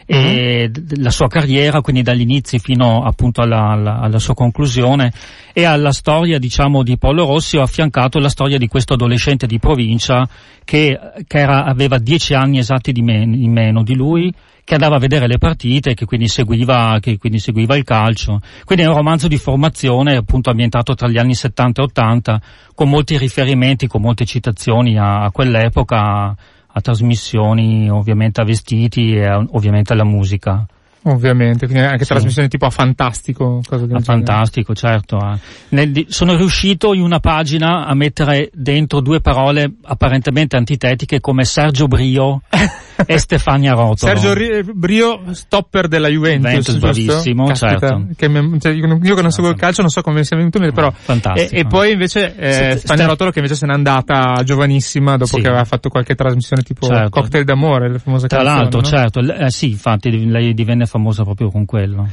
[0.06, 5.12] e d- la sua carriera, quindi dagli inizi fino appunto alla, alla- alla sua conclusione,
[5.52, 9.58] e alla storia, diciamo, di Paolo Rossi ho affiancato la storia di questo adolescente di
[9.58, 10.28] provincia
[10.64, 14.32] che, che era- aveva dieci anni esatti di, men- in meno di lui,
[14.64, 18.40] che andava a vedere le partite, che quindi seguiva, che quindi seguiva il calcio.
[18.64, 22.40] Quindi è un romanzo di formazione, appunto ambientato tra gli anni 70 e 80,
[22.74, 26.34] con molti riferimenti, con molte citazioni a, a quell'epoca,
[26.74, 30.66] a, a trasmissioni, ovviamente a vestiti e a- ovviamente alla musica.
[31.06, 32.12] Ovviamente, quindi anche Sì.
[32.12, 34.02] trasmissioni tipo a Fantastico, del Ah, genere.
[34.02, 35.18] fantastico, certo.
[35.18, 35.38] eh.
[35.68, 41.88] Nel sono riuscito in una pagina a mettere dentro due parole apparentemente antitetiche come Sergio
[41.88, 42.40] Brio
[43.06, 43.96] e Stefania Rotolo.
[43.96, 48.06] Sergio Ri- Brio, stopper della Juventus, Juventus, bravissimo, Caspita, certo.
[48.16, 50.58] che mi- cioè, io, io che non seguo il calcio non so come sia venuto
[50.72, 50.90] però...
[50.94, 51.54] Fantastico.
[51.54, 55.12] E, e poi invece eh, Ste- Stefania Ste- Rotolo che invece se n'è andata giovanissima
[55.16, 55.40] dopo Sì.
[55.42, 57.08] che aveva fatto qualche trasmissione tipo Certo.
[57.10, 58.86] Cocktail d'amore, le famose Tra canzoni, l'altro, no?
[58.86, 62.08] certo, eh, sì, infatti lei divenne famosa proprio con quello.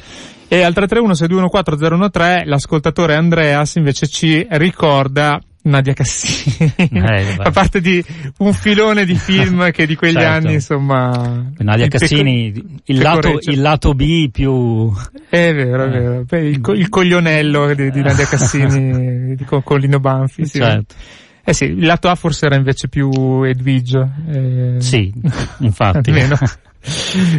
[0.47, 6.73] E al 331-6214013 l'ascoltatore Andreas invece ci ricorda Nadia Cassini.
[6.75, 7.23] Eh.
[7.41, 8.03] Fa parte di
[8.39, 10.29] un filone di film che di quegli Certo.
[10.47, 11.45] anni, insomma...
[11.57, 14.91] Nadia peco- Cassini, il lato, il lato B più...
[15.29, 15.89] È vero, è Eh.
[15.99, 16.23] vero.
[16.23, 20.45] Beh, il, co- il coglionello di, di Nadia Cassini, di Co- Collino Banfi.
[20.45, 20.57] Sì.
[20.57, 20.95] Certo.
[21.43, 23.09] Eh sì, il lato A forse era invece più
[23.43, 24.07] Edvigio.
[24.31, 25.11] Eh, Sì,
[25.59, 26.09] infatti.
[26.11, 26.35] almeno.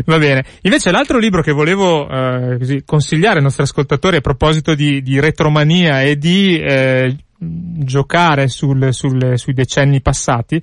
[0.05, 0.45] Va bene.
[0.63, 5.19] Invece l'altro libro che volevo eh, così, consigliare ai nostri ascoltatori a proposito di, di
[5.21, 10.63] retromania e di eh, giocare sul, sul- sui decenni passati.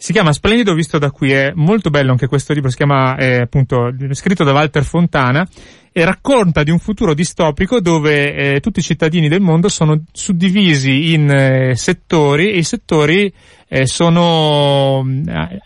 [0.00, 3.40] Si chiama Splendido visto da qui, è molto bello anche questo libro, si chiama eh,
[3.40, 5.46] appunto scritto da Walter Fontana
[5.90, 11.12] e racconta di un futuro distopico dove eh, tutti i cittadini del mondo sono suddivisi
[11.14, 13.32] in eh, settori e i settori
[13.68, 15.22] eh, sono, mh,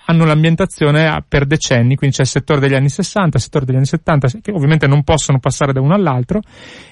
[0.06, 3.86] hanno l'ambientazione per decenni, quindi c'è il settore degli anni 60, il settore degli anni
[3.86, 6.40] 70, che ovviamente non possono passare da uno all'altro,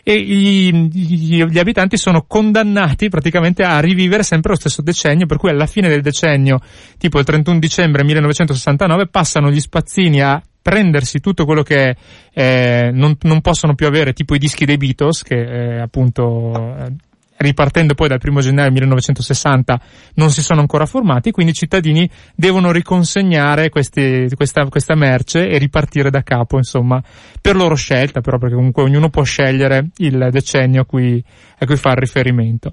[0.03, 5.37] e i- gli, gli abitanti sono condannati praticamente a rivivere sempre lo stesso decennio, per
[5.39, 6.61] cui alla fine del decennio,
[6.97, 11.97] tipo il 31 dicembre 1969, passano gli spazzini a prendersi tutto quello che
[12.33, 16.93] eh, non, non possono più avere, tipo i dischi dei Beatles, che eh, appunto eh,
[17.41, 19.81] ripartendo poi dal primo gennaio 1960
[20.15, 25.57] non si sono ancora formati, quindi i cittadini devono riconsegnare questi, questa, questa merce e
[25.57, 27.03] ripartire da capo, insomma,
[27.41, 31.23] per loro scelta, però perché comunque ognuno può scegliere il decennio a cui,
[31.59, 32.73] a cui fa riferimento.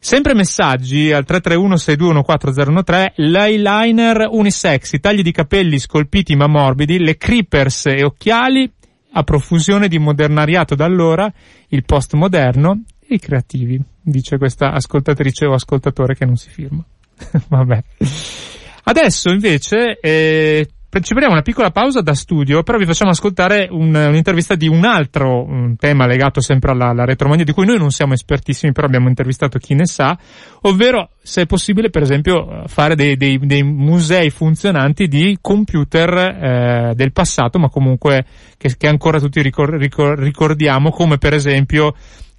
[0.00, 7.86] Sempre messaggi al 331-6214013, l'eyeliner unisex, i tagli di capelli scolpiti ma morbidi, le creepers
[7.86, 8.70] e occhiali,
[9.12, 11.32] a profusione di modernariato da allora,
[11.68, 16.84] il postmoderno, e i creativi, dice questa ascoltatrice o ascoltatore che non si firma.
[17.48, 17.82] Vabbè.
[18.84, 23.94] Adesso invece eh, ci prendiamo una piccola pausa da studio, però vi facciamo ascoltare un,
[23.94, 27.90] un'intervista di un altro un tema legato sempre alla, alla retromania, di cui noi non
[27.90, 30.18] siamo espertissimi, però abbiamo intervistato chi ne sa,
[30.62, 36.92] ovvero se è possibile per esempio fare dei, dei, dei musei funzionanti di computer eh,
[36.94, 38.24] del passato, ma comunque
[38.56, 41.94] che, che ancora tutti ricor- ricor- ricordiamo, come per esempio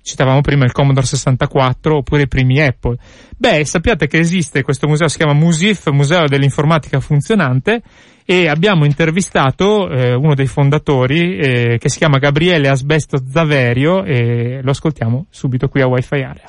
[0.10, 2.98] citavamo prima il Commodore 64 oppure i primi Apple.
[3.38, 7.82] Beh, sappiate che esiste questo museo, si chiama MUSIF, Museo dell'Informatica Funzionante,
[8.26, 14.60] e abbiamo intervistato eh, uno dei fondatori eh, che si chiama Gabriele Asbesto Zaverio e
[14.62, 16.46] lo ascoltiamo subito qui a Wi-Fi Area.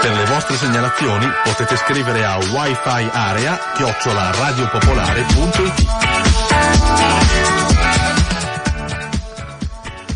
[0.00, 5.86] Per le vostre segnalazioni potete scrivere a wifi area chiocciola radiopopolare.it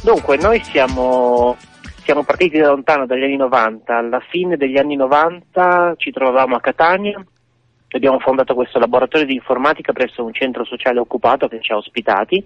[0.03, 1.57] Dunque, noi siamo,
[2.05, 6.61] siamo partiti da lontano dagli anni 90, alla fine degli anni 90 ci trovavamo a
[6.61, 7.25] Catania,
[7.91, 12.45] abbiamo fondato questo laboratorio di informatica presso un centro sociale occupato che ci ha ospitati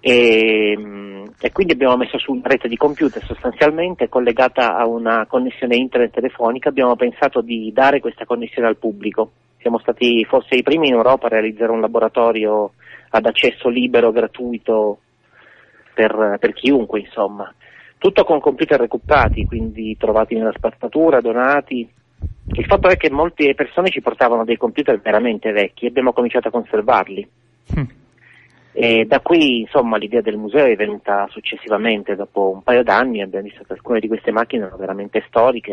[0.00, 5.26] e, mm, e quindi abbiamo messo su una rete di computer sostanzialmente collegata a una
[5.26, 9.32] connessione internet telefonica, abbiamo pensato di dare questa connessione al pubblico.
[9.60, 12.72] Siamo stati forse i primi in Europa a realizzare un laboratorio
[13.10, 15.00] ad accesso libero, gratuito
[15.92, 17.52] per, per chiunque, insomma.
[18.00, 21.86] Tutto con computer recuperati, quindi trovati nella spazzatura, donati.
[22.52, 26.48] Il fatto è che molte persone ci portavano dei computer veramente vecchi e abbiamo cominciato
[26.48, 27.28] a conservarli.
[28.72, 33.44] E da qui, insomma, l'idea del museo è venuta successivamente, dopo un paio d'anni, abbiamo
[33.44, 35.72] visto che alcune di queste macchine erano veramente storiche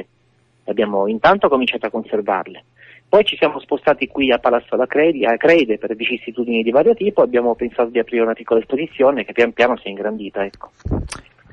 [0.66, 2.66] e abbiamo intanto cominciato a conservarle.
[3.08, 6.94] Poi ci siamo spostati qui a Palazzo alla Credi, a Crede per vicissitudini di vario
[6.94, 10.72] tipo, abbiamo pensato di aprire una piccola esposizione che pian piano si è ingrandita, ecco.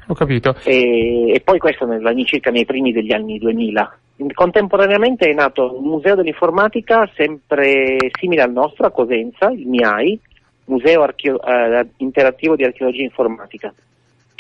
[0.07, 0.57] Ho capito.
[0.65, 3.99] E, e poi questo all'incirca nei primi degli anni 2000.
[4.33, 10.21] Contemporaneamente è nato un museo dell'informatica sempre simile al nostro a Cosenza, il MIAI,
[10.67, 13.73] Museo Archeo- eh, Interattivo di Archeologia Informatica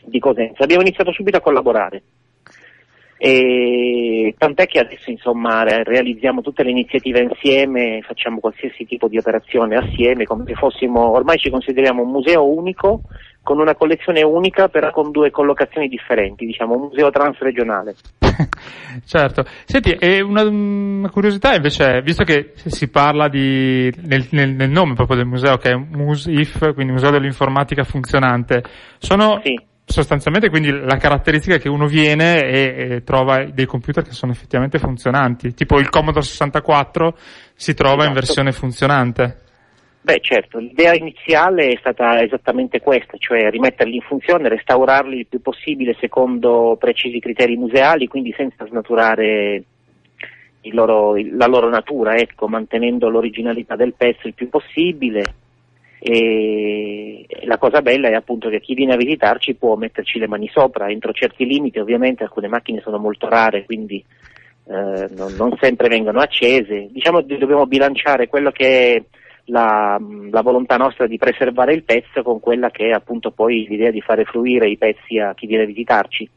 [0.05, 0.63] di Cosenza.
[0.63, 2.03] Abbiamo iniziato subito a collaborare.
[3.27, 9.17] E tant'è che adesso insomma re- realizziamo tutte le iniziative insieme, facciamo qualsiasi tipo di
[9.17, 13.01] operazione assieme, come se fossimo, ormai ci consideriamo un museo unico
[13.43, 17.95] con una collezione unica però con due collocazioni differenti, diciamo un museo transregionale.
[19.07, 19.47] certo.
[19.65, 24.71] Senti, e una, una curiosità invece, è, visto che si parla di, nel, nel- nel
[24.71, 28.63] nome proprio del museo, che è MUSIF, quindi Museo dell'Informatica Funzionante,
[28.99, 29.41] sono
[29.85, 34.79] sostanzialmente quindi la caratteristica che uno viene e, e trova dei computer che sono effettivamente
[34.79, 37.17] funzionanti, tipo il Commodore 64
[37.55, 38.15] si trova in Esatto.
[38.15, 39.39] versione funzionante.
[40.05, 45.41] Beh certo, l'idea iniziale è stata esattamente questa, cioè rimetterli in funzione, restaurarli il più
[45.41, 49.63] possibile secondo precisi criteri museali, quindi senza snaturare
[50.73, 55.23] loro- la loro natura, ecco, mantenendo l'originalità del pezzo il più possibile.
[56.07, 60.51] E la cosa bella è appunto che chi viene a visitarci può metterci le mani
[60.53, 64.05] sopra, entro certi limiti, ovviamente alcune macchine sono molto rare, quindi
[64.67, 66.89] eh, non, non sempre vengono accese.
[66.91, 69.03] Diciamo che dobbiamo bilanciare quello che è
[69.47, 69.99] la,
[70.31, 74.03] la volontà nostra di preservare il pezzo con quella che è appunto poi l'idea di
[74.03, 76.29] fare fruire i pezzi a chi viene a visitarci.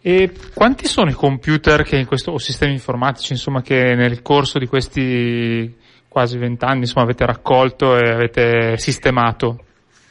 [0.00, 5.84] E quanti sono i computer questo, o sistemi informatici, insomma, che nel corso di questi
[6.16, 9.58] quasi vent'anni, insomma, avete raccolto e avete sistemato?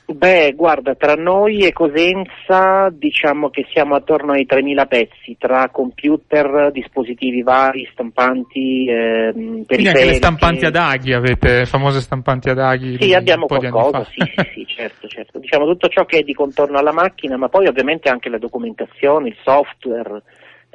[0.06, 6.70] Beh, guarda, tra noi e Cosenza diciamo che siamo attorno ai 3.000 pezzi, tra computer,
[6.72, 10.06] dispositivi vari, stampanti, ehm, Quindi anche periferiche.
[10.06, 12.97] le stampanti ad aghi avete, famose stampanti ad aghi.
[13.01, 15.39] Sì, abbiamo qualcosa, sì, sì, sì, certo, certo.
[15.39, 19.30] Diciamo tutto ciò che è di contorno alla macchina, ma poi ovviamente anche la documentazione,
[19.30, 20.22] il software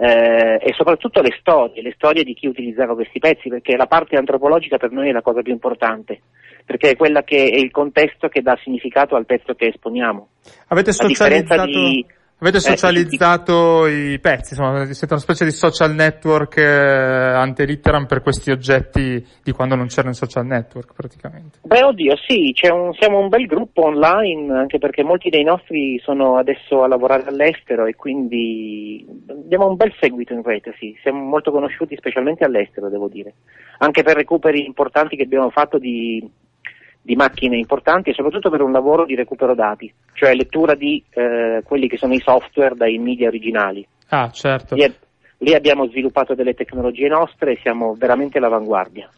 [0.02, 4.16] eh, e soprattutto le storie, le storie di chi utilizzava questi pezzi, perché la parte
[4.16, 6.22] antropologica per noi è la cosa più importante,
[6.64, 10.28] perché è quella che è il contesto che dà significato al pezzo che esponiamo.
[10.68, 12.06] Avete A differenza socializzato, di-
[12.42, 18.06] Avete Eh, socializzato i pezzi, insomma, siete una specie di social network eh, ante litteram
[18.06, 21.58] per questi oggetti di quando non c'erano i social network praticamente.
[21.62, 26.00] Beh, oddio, sì, c'è un- siamo un bel gruppo online, anche perché molti dei nostri
[26.02, 30.96] sono adesso a lavorare all'estero e quindi abbiamo un bel seguito in rete, sì.
[31.02, 33.34] Siamo molto conosciuti specialmente all'estero, devo dire.
[33.80, 36.26] Anche per recuperi importanti che abbiamo fatto di,
[37.10, 41.60] di macchine importanti e soprattutto per un lavoro di recupero dati, cioè lettura di eh,
[41.64, 43.84] quelli che sono i software dai media originali.
[44.10, 44.76] Ah, certo.
[44.76, 44.94] Lì,
[45.38, 49.10] lì abbiamo sviluppato delle tecnologie nostre e siamo veramente all'avanguardia.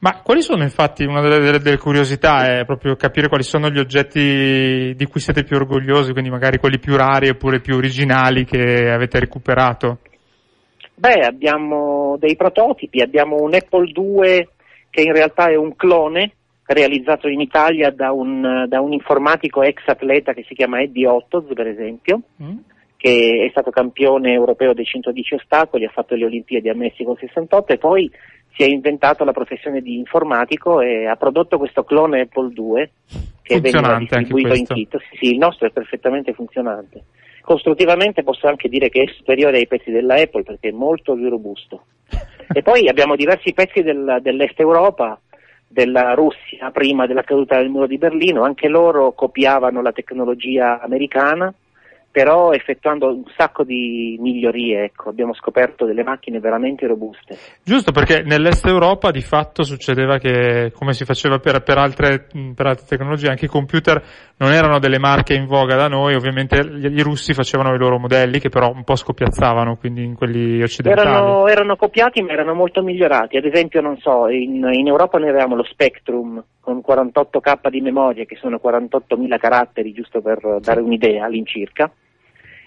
[0.00, 3.78] Ma quali sono infatti, una delle, delle- delle curiosità è proprio capire quali sono gli
[3.78, 8.90] oggetti di cui siete più orgogliosi, quindi magari quelli più rari oppure più originali che
[8.90, 10.00] avete recuperato?
[10.94, 14.48] Beh, abbiamo dei prototipi, abbiamo un Apple II
[14.90, 16.34] che in realtà è un clone
[16.72, 21.52] realizzato in Italia da un, da un informatico ex atleta che si chiama Eddie Ottoz,
[21.54, 22.58] per esempio, Mm?
[22.96, 27.72] che è stato campione europeo dei 110 ostacoli, ha fatto le Olimpiadi a Messico 68
[27.72, 28.10] e poi
[28.54, 32.90] si è inventato la professione di informatico e ha prodotto questo clone Apple II
[33.42, 34.98] che veniva distribuito in kit.
[34.98, 37.04] Sì, sì, il nostro è perfettamente funzionante.
[37.40, 41.30] Costruttivamente posso anche dire che è superiore ai pezzi della Apple perché è molto più
[41.30, 41.84] robusto.
[42.52, 45.18] e poi abbiamo diversi pezzi del- dell'Est Europa,
[45.72, 51.54] della Russia prima della caduta del muro di Berlino, anche loro copiavano la tecnologia americana,
[52.10, 57.36] però effettuando un sacco di migliorie, ecco, abbiamo scoperto delle macchine veramente robuste.
[57.62, 62.66] Giusto, perché nell'est Europa di fatto succedeva che, come si faceva per, per altre, per
[62.66, 64.02] altre tecnologie, anche i computer
[64.38, 67.98] non erano delle marche in voga da noi, ovviamente gli, i russi facevano i loro
[67.98, 71.08] modelli che però un po' scoppiazzavano, quindi in quelli occidentali.
[71.08, 75.28] Erano, erano copiati ma erano molto migliorati, ad esempio non so, in, in Europa noi
[75.28, 81.24] avevamo lo Spectrum con 48k di memoria che sono 48.000 caratteri giusto per dare un'idea
[81.24, 81.90] all'incirca,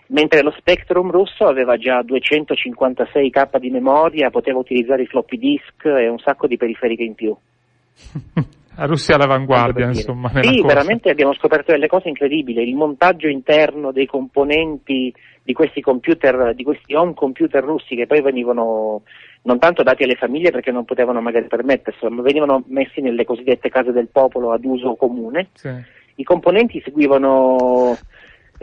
[0.08, 6.08] mentre lo Spectrum russo aveva già 256k di memoria, poteva utilizzare i floppy disk e
[6.08, 7.36] un sacco di periferiche in più.
[8.76, 10.30] La Russia all'avanguardia, insomma.
[10.30, 10.66] Sì, corsa.
[10.66, 12.68] veramente abbiamo scoperto delle cose incredibili.
[12.68, 18.22] Il montaggio interno dei componenti di questi computer, di questi home computer russi che poi
[18.22, 19.04] venivano
[19.44, 23.70] non tanto dati alle famiglie perché non potevano magari permetterselo, ma venivano messi nelle cosiddette
[23.70, 25.50] case del popolo ad uso comune.
[25.54, 25.70] Sì.
[26.16, 27.98] I componenti seguivano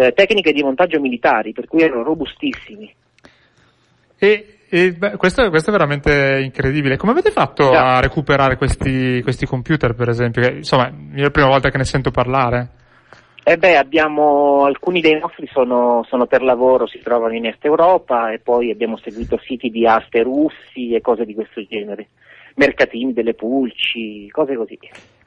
[0.01, 2.90] eh, tecniche di montaggio militari, per cui erano robustissimi.
[4.18, 6.96] E, e, beh, questo, questo è veramente incredibile.
[6.96, 7.96] Come avete fatto Già.
[7.96, 10.40] a recuperare questi, questi computer, per esempio?
[10.40, 12.68] Che, insomma, è la prima volta che ne sento parlare.
[13.42, 18.32] E beh, abbiamo alcuni dei nostri sono, sono per lavoro, si trovano in Est Europa
[18.32, 22.09] e poi abbiamo seguito siti di aste russi e cose di questo genere.
[22.55, 24.78] Mercatini delle pulci, cose così.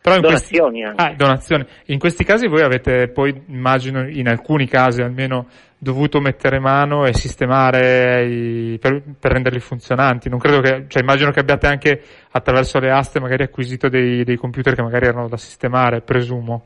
[0.04, 1.02] Però in Donazioni questi...
[1.02, 1.14] anche.
[1.14, 1.66] Ah, donazioni.
[1.86, 5.48] In questi casi voi avete poi, immagino, in alcuni casi almeno,
[5.78, 8.78] dovuto mettere mano e sistemare i...
[8.80, 10.28] per, per renderli funzionanti.
[10.28, 12.02] Non credo che, cioè immagino che abbiate anche
[12.32, 16.66] attraverso le aste magari acquisito dei, dei computer che magari erano da sistemare, presumo.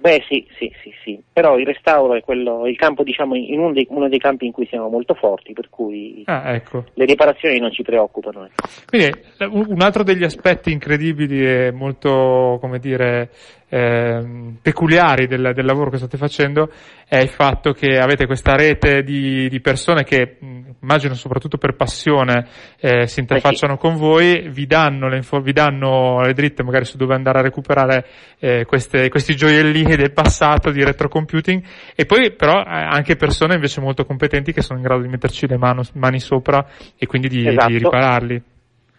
[0.00, 1.20] Beh sì, sì, sì, sì.
[1.32, 4.52] Però il restauro è quello, il campo diciamo in uno dei, uno dei campi in
[4.52, 6.84] cui siamo molto forti, per cui Ah, ecco.
[6.94, 8.44] le riparazioni non ci preoccupano.
[8.44, 8.68] ecco.
[8.86, 13.30] Quindi eh, un altro degli aspetti incredibili e molto, come dire,
[13.68, 16.70] ehm, peculiari del, del lavoro che state facendo
[17.08, 20.36] è il fatto che avete questa rete di, di persone che,
[20.80, 22.46] immagino soprattutto per passione,
[22.80, 26.96] eh, si interfacciano con voi, vi danno le, info- vi danno le dritte magari su
[26.96, 28.06] dove andare a recuperare
[28.38, 31.62] eh, queste- questi gioiellini del passato di retrocomputing
[31.94, 35.46] e poi però eh, anche persone invece molto competenti che sono in grado di metterci
[35.46, 36.66] le mano- mani sopra
[36.96, 37.68] e quindi di, Esatto.
[37.68, 38.42] di ripararli.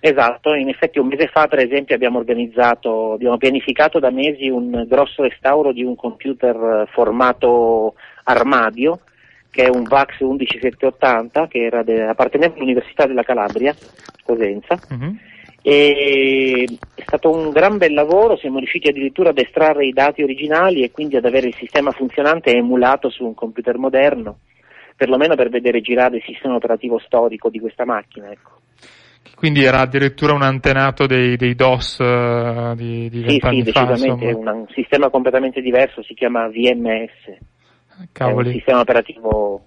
[0.02, 4.86] Esatto, in effetti un mese fa per esempio abbiamo organizzato, abbiamo pianificato da mesi un
[4.88, 9.02] grosso restauro di un computer eh, formato armadio
[9.52, 13.76] che è un VAX 11780 che era de- apparteneva all'Università della Calabria,
[14.24, 15.18] Cosenza, Mhm.
[15.62, 20.84] e è stato un gran bel lavoro, siamo riusciti addirittura ad estrarre i dati originali
[20.84, 24.40] e quindi ad avere il sistema funzionante emulato su un computer moderno,
[24.96, 28.32] perlomeno per vedere girare il sistema operativo storico di questa macchina.
[28.32, 28.58] Ecco.
[29.36, 34.30] Quindi era addirittura un antenato dei, dei DOS eh, di, di Sì, sì, fa, decisamente,
[34.30, 37.38] è un, un sistema completamente diverso, si chiama VMS,
[38.00, 38.52] è un Cavoli.
[38.54, 39.64] sistema operativo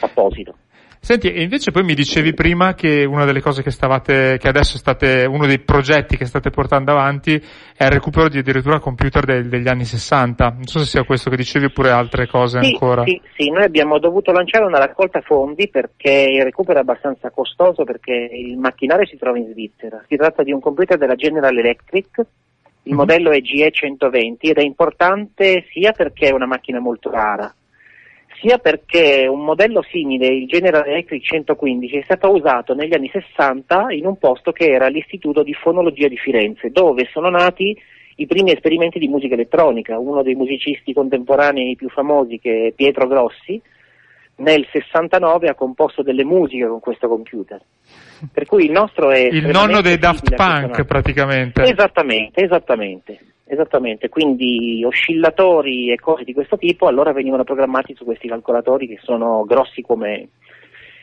[0.00, 0.54] apposito.
[1.02, 4.76] Senti, e invece poi mi dicevi prima che una delle cose che stavate, che adesso
[4.76, 7.42] state, uno dei progetti che state portando avanti
[7.74, 10.50] è il recupero di addirittura computer del- degli anni 60.
[10.50, 13.04] Non so se sia questo che dicevi oppure altre cose Sì, ancora.
[13.04, 17.84] sì, sì, noi abbiamo dovuto lanciare una raccolta fondi perché il recupero è abbastanza costoso
[17.84, 20.04] perché il macchinario si trova in Svizzera.
[20.06, 22.18] Si tratta di un computer della General Electric,
[22.82, 22.96] il Mhm.
[22.98, 27.50] modello è GE120 ed è importante sia perché è una macchina molto rara,
[28.40, 33.86] sia perché un modello simile, il General Electric 115, è stato usato negli anni 60
[33.90, 37.76] in un posto che era l'Istituto di Fonologia di Firenze, dove sono nati
[38.16, 39.98] i primi esperimenti di musica elettronica.
[39.98, 43.60] Uno dei musicisti contemporanei più famosi, che è Pietro Grossi,
[44.36, 47.60] nel 69 ha composto delle musiche con questo computer.
[48.32, 51.62] Per cui il nostro è Il nonno dei Daft Punk praticamente.
[51.62, 53.18] Esattamente, esattamente,
[53.50, 54.08] esattamente.
[54.08, 59.44] Quindi oscillatori e cose di questo tipo allora venivano programmati su questi calcolatori che sono
[59.44, 60.28] grossi come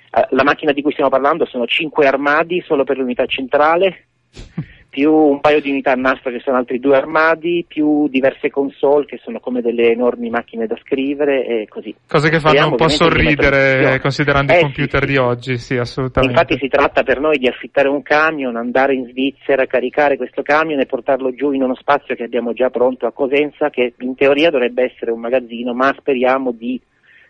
[0.10, 4.08] eh, la macchina di cui stiamo parlando sono cinque armadi solo per l'unità centrale,
[4.98, 9.06] più un paio di unità a nastro che sono altri due armadi, più diverse console
[9.06, 11.94] che sono come delle enormi macchine da scrivere e così.
[12.08, 15.20] Cose che fanno Speriamo un po' sorridere considerando Eh, i computer sì, di sì.
[15.20, 16.34] oggi, sì, assolutamente.
[16.34, 20.80] Infatti si tratta per noi di affittare un camion, andare in Svizzera, caricare questo camion
[20.80, 24.50] e portarlo giù in uno spazio che abbiamo già pronto a Cosenza, che in teoria
[24.50, 26.82] dovrebbe essere un magazzino, ma speriamo di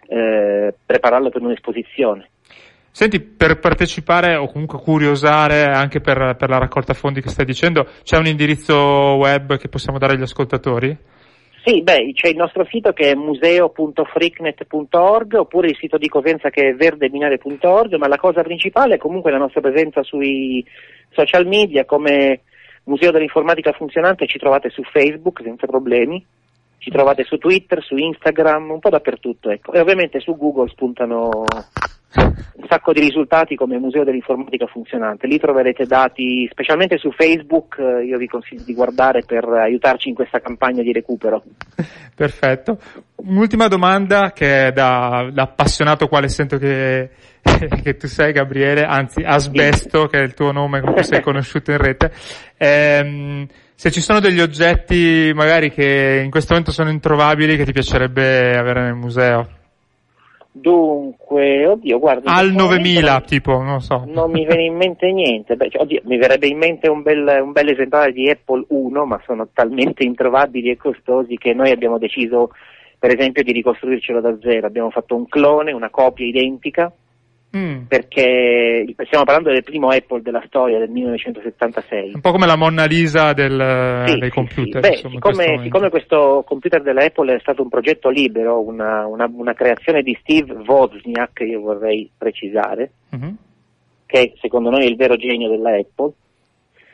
[0.07, 2.29] eh, prepararlo per un'esposizione.
[2.97, 7.85] Senti, per partecipare o comunque curiosare anche per, per la raccolta fondi che stai dicendo,
[8.01, 10.97] c'è un indirizzo web che possiamo dare agli ascoltatori?
[11.63, 16.69] Sì, beh, c'è il nostro sito che è museo.freaknet.org oppure il sito di Cosenza che
[16.69, 20.65] è verdeminare.org, ma la cosa principale è comunque la nostra presenza sui
[21.11, 22.41] social media come
[22.85, 26.25] Museo dell'Informatica Funzionante, ci trovate su Facebook senza problemi,
[26.77, 29.73] ci trovate su Twitter, su Instagram, un po' dappertutto, ecco.
[29.73, 31.45] E ovviamente su Google spuntano
[32.15, 35.27] un sacco di risultati come Museo dell'Informatica Funzionante.
[35.27, 40.15] Lì troverete dati, specialmente su Facebook, eh, io vi consiglio di guardare per aiutarci in
[40.15, 41.43] questa campagna di recupero.
[42.15, 42.79] Perfetto.
[43.17, 47.09] Un'ultima domanda che è da, da appassionato quale sento che,
[47.83, 51.77] che tu sei Gabriele, anzi Asbesto che è il tuo nome cui sei conosciuto in
[51.77, 52.11] rete.
[52.57, 53.47] Ehm,
[53.77, 58.57] se ci sono degli oggetti magari che in questo momento sono introvabili che ti piacerebbe
[58.57, 59.47] avere nel museo.
[60.51, 62.31] Dunque, oddio, guarda.
[62.33, 64.03] Al questo 9000 momento tipo, non so.
[64.07, 65.55] Non mi viene in mente niente.
[65.55, 69.05] Beh, cioè, oddio, mi verrebbe in mente un bel, un bel esemplare di Apple 1,
[69.05, 72.49] ma sono talmente introvabili e costosi che noi abbiamo deciso,
[72.97, 74.65] per esempio, di ricostruircelo da zero.
[74.65, 76.91] Abbiamo fatto un clone, una copia identica,
[77.55, 77.83] Mm.
[77.87, 82.11] perché stiamo parlando del primo Apple della storia del 1976.
[82.15, 84.83] Un po' come la Monna Lisa del- Sì, dei sì, computer.
[84.83, 84.89] sì.
[84.89, 88.59] Beh, insomma, in questo siccome, siccome questo computer della Apple è stato un progetto libero,
[88.61, 93.35] una, una- una creazione di Steve Wozniak, io vorrei precisare, Mhm.
[94.05, 96.11] che secondo noi è il vero genio della Apple.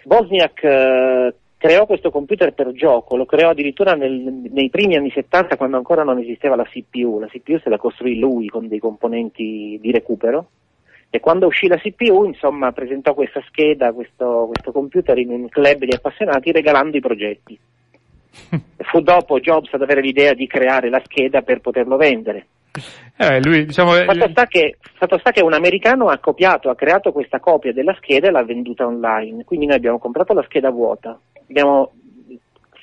[0.03, 1.33] Wozniak eh,
[1.63, 6.03] creò questo computer per gioco, lo creò addirittura nel- nei primi anni 70 quando ancora
[6.03, 10.47] non esisteva la CPU, la CPU se la costruì lui con dei componenti di recupero
[11.09, 15.85] e quando uscì la CPU insomma presentò questa scheda, questo, questo computer in un club
[15.85, 17.57] di appassionati regalando i progetti.
[18.75, 22.47] Fu dopo Jobs ad avere l'idea di creare la scheda per poterlo vendere.
[23.15, 27.13] Eh, lui, diciamo, Fatto sta, che, fatto sta che un americano ha copiato, ha creato
[27.13, 29.45] questa copia della scheda e l'ha venduta online.
[29.45, 31.17] Quindi noi abbiamo comprato la scheda vuota,
[31.53, 31.93] abbiamo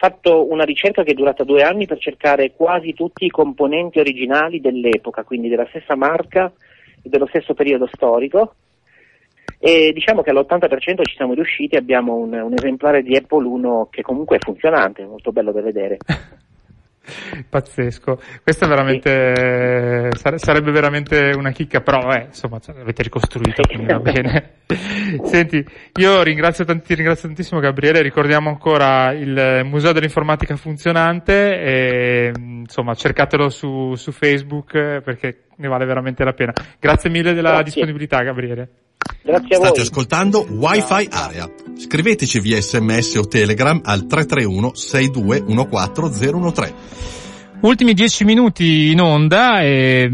[0.00, 4.60] fatto una ricerca che è durata due anni per cercare quasi tutti i componenti originali
[4.60, 6.50] dell'epoca, quindi della stessa marca
[7.02, 8.54] e dello stesso periodo storico.
[9.58, 14.00] E diciamo che all'80% ci siamo riusciti, abbiamo un, un esemplare di Apple 1 che
[14.00, 15.98] comunque è funzionante, è molto bello da vedere.
[17.48, 23.92] Pazzesco, questo è veramente sare- sarebbe veramente una chicca, però eh, insomma l'avete ricostruito, quindi
[23.92, 24.52] va bene.
[25.24, 25.64] Senti,
[25.96, 32.94] io ringrazio tanti, ti ringrazio tantissimo Gabriele, ricordiamo ancora il Museo dell'Informatica Funzionante e insomma
[32.94, 36.52] cercatelo su, su Facebook eh, perché ne vale veramente la pena.
[36.78, 37.64] Grazie mille della Grazie.
[37.64, 38.68] disponibilità Gabriele.
[39.22, 39.80] Grazie a State voi.
[39.80, 41.51] ascoltando Wi-Fi Area.
[41.78, 46.72] Scriveteci via sms o telegram al 331 6214013.
[47.61, 50.11] Ultimi dieci minuti in onda e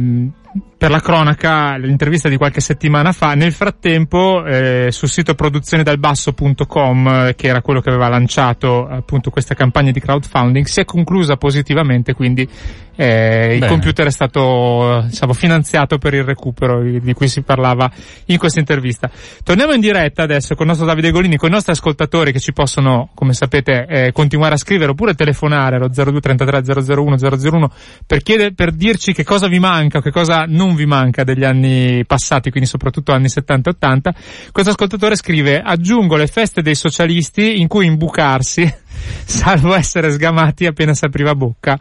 [0.78, 3.34] per la cronaca l'intervista di qualche settimana fa.
[3.34, 9.54] Nel frattempo eh, sul sito produzionedalbasso.com eh, che era quello che aveva lanciato appunto questa
[9.54, 12.48] campagna di crowdfunding si è conclusa positivamente quindi
[12.96, 17.90] eh, il computer è stato eh, diciamo, finanziato per il recupero di cui si parlava
[18.26, 19.10] in questa intervista.
[19.44, 22.52] Torniamo in diretta adesso con il nostro Davide Golini, con i nostri ascoltatori che ci
[22.52, 26.62] possono, come sapete, eh, continuare a scrivere oppure telefonare allo 02 33
[26.94, 27.70] 001 001
[28.06, 32.04] per, chiedere, per dirci che cosa vi manca che cosa non vi manca degli anni
[32.06, 34.14] passati, quindi soprattutto anni 70 e 80.
[34.52, 38.72] Questo ascoltatore scrive, aggiungo le feste dei socialisti in cui imbucarsi,
[39.24, 41.78] salvo essere sgamati appena si apriva bocca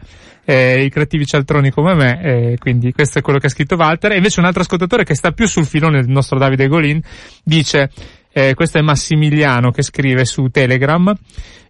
[0.48, 4.12] eh, i creativi cialtroni come me, eh, quindi questo è quello che ha scritto Walter.
[4.12, 7.02] E invece un altro ascoltatore che sta più sul filone del nostro Davide Golin
[7.42, 7.90] dice,
[8.32, 11.12] eh, questo è Massimiliano che scrive su Telegram,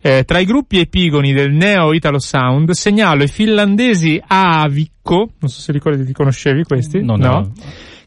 [0.06, 5.60] Eh, tra i gruppi epigoni del neo Italo Sound segnalo i finlandesi Aavikko, non so
[5.60, 7.26] se ricordi ti conoscevi questi, No, no?
[7.26, 7.52] no.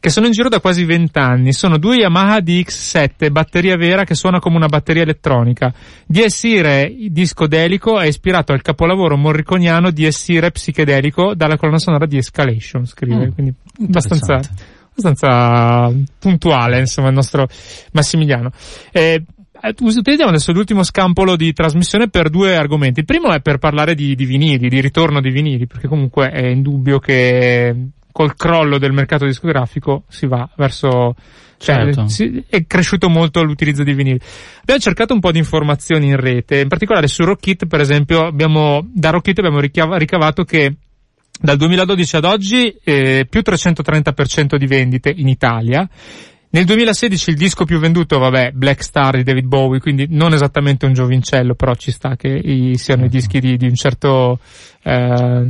[0.00, 1.52] che sono in giro da quasi 20 anni.
[1.52, 5.74] Sono due Yamaha DX7, batteria vera che suona come una batteria elettronica.
[6.06, 13.26] DSire discodelico è ispirato al capolavoro morriconiano DSire psichedelico dalla colonna sonora di Escalation, scrive.
[13.26, 14.40] Mm, Quindi abbastanza,
[14.88, 17.46] abbastanza puntuale, insomma, il nostro
[17.92, 18.50] Massimiliano.
[18.90, 19.22] Eh,
[19.62, 23.00] utilizziamo adesso l'ultimo scampolo di trasmissione per due argomenti.
[23.00, 26.46] Il primo è per parlare di, di vinili, di ritorno di vinili, perché comunque è
[26.46, 27.74] indubbio che
[28.12, 31.14] col crollo del mercato discografico si va verso
[31.60, 32.08] cioè, Certo.
[32.08, 34.18] si- è cresciuto molto l'utilizzo di vinili.
[34.62, 38.88] Abbiamo cercato un po' di informazioni in rete, in particolare su Rockit, per esempio, abbiamo,
[38.94, 40.74] da Rockit abbiamo ricavato che
[41.38, 45.86] dal 2012 ad oggi eh, più 330% di vendite in Italia.
[46.52, 50.84] Nel 2016 il disco più venduto, vabbè, Black Star di David Bowie, quindi non esattamente
[50.84, 54.40] un giovincello, però ci sta che i- siano i dischi di, di un certo,
[54.82, 55.46] eh,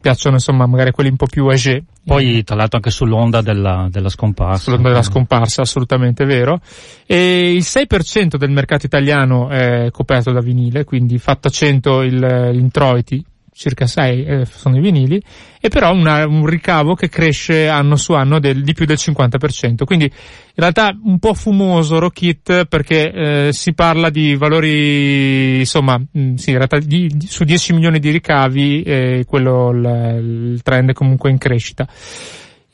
[0.00, 1.84] piacciono insomma magari quelli un po' più âgé.
[2.02, 4.62] Poi tra l'altro anche sull'onda della, della scomparsa.
[4.62, 6.62] Sull'onda della scomparsa, assolutamente vero.
[7.04, 12.50] E il 6% del mercato italiano è coperto da vinile, quindi fatto a 100 il,
[12.54, 13.22] gli introiti,
[13.58, 15.20] circa 6 eh, sono i vinili,
[15.60, 19.84] e però una- un ricavo che cresce anno su anno del- di più del 50%.
[19.84, 20.10] Quindi in
[20.54, 23.10] realtà un po' fumoso Rockit perché
[23.48, 27.98] eh, si parla di valori, insomma, mh, sì, in realtà di- di- su 10 milioni
[27.98, 31.86] di ricavi eh, quello il, il trend è comunque in crescita.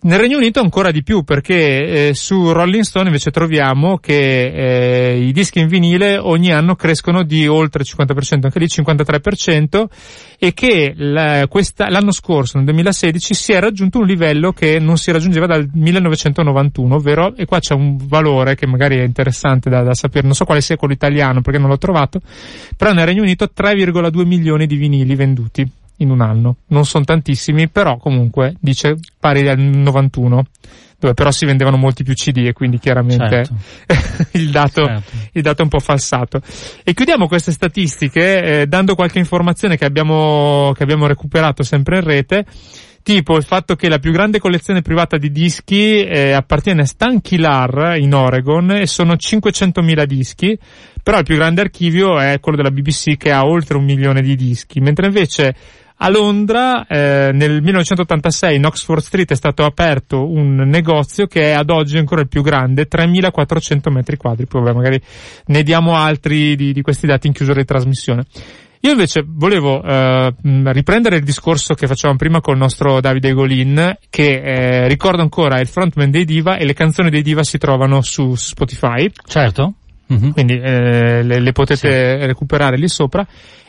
[0.04, 5.18] Nel Regno Unito ancora di più perché eh, su Rolling Stone invece troviamo che eh,
[5.18, 9.84] i dischi in vinile ogni anno crescono di oltre il 50%, anche lì 53%,
[10.38, 11.48] e che la-
[11.88, 16.96] l'anno scorso, nel 2016, si è raggiunto un livello che non si raggiungeva dal 1991,
[16.96, 20.44] ovvero, e qua c'è un valore che magari è interessante da, da sapere, non so
[20.44, 22.20] quale sia quello italiano perché non l'ho trovato,
[22.76, 25.66] però nel Regno Unito 3,2 milioni di vinili venduti
[25.98, 26.56] in un anno.
[26.68, 30.44] Non sono tantissimi, però comunque dice pari al 91,
[30.98, 34.28] dove però si vendevano molti più CD e quindi chiaramente Certo.
[34.38, 35.10] il dato Certo.
[35.32, 36.40] il dato è un po' falsato.
[36.82, 42.04] E chiudiamo queste statistiche eh, dando qualche informazione che abbiamo, che abbiamo recuperato sempre in
[42.04, 42.46] rete,
[43.02, 47.20] tipo il fatto che la più grande collezione privata di dischi eh, appartiene a Stan
[47.20, 50.58] Kilar in Oregon e sono 500.000 dischi,
[51.02, 54.34] però il più grande archivio è quello della BBC che ha oltre un milione di
[54.36, 55.54] dischi, mentre invece
[55.96, 61.50] a Londra eh, nel 1986 in Oxford Street è stato aperto un negozio che è
[61.52, 65.00] ad oggi ancora il più grande, 3400 metri quadri, poi magari
[65.46, 68.24] ne diamo altri di, di questi dati in chiusura di trasmissione.
[68.80, 74.42] Io invece volevo eh, riprendere il discorso che facevamo prima col nostro Davide Golin, che
[74.42, 78.02] eh, ricordo ancora è il frontman dei Diva e le canzoni dei Diva si trovano
[78.02, 79.74] su Spotify Certo.
[80.06, 80.32] Mhm.
[80.32, 83.26] quindi eh, le, le potete recuperare lì sopra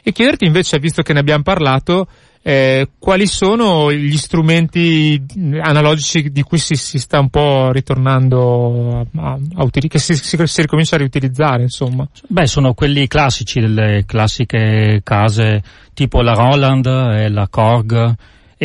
[0.08, 2.08] e chiederti invece, visto che ne abbiamo parlato,
[2.44, 5.20] eh, quali sono gli strumenti
[5.60, 10.14] analogici di cui si, si sta un po' ritornando a, a, a utili- che si,
[10.14, 12.08] si, si ricomincia a riutilizzare, insomma.
[12.28, 15.64] Beh, sono quelli classici delle classiche case
[15.96, 18.16] tipo la Roland e la Korg.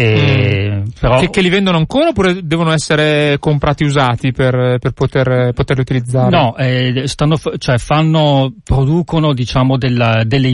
[0.01, 5.53] E però Che, che li vendono ancora oppure devono essere comprati usati per, per poter,
[5.53, 6.30] poterli utilizzare?
[6.30, 10.53] No, eh, stanno, cioè fanno, producono diciamo della- delle,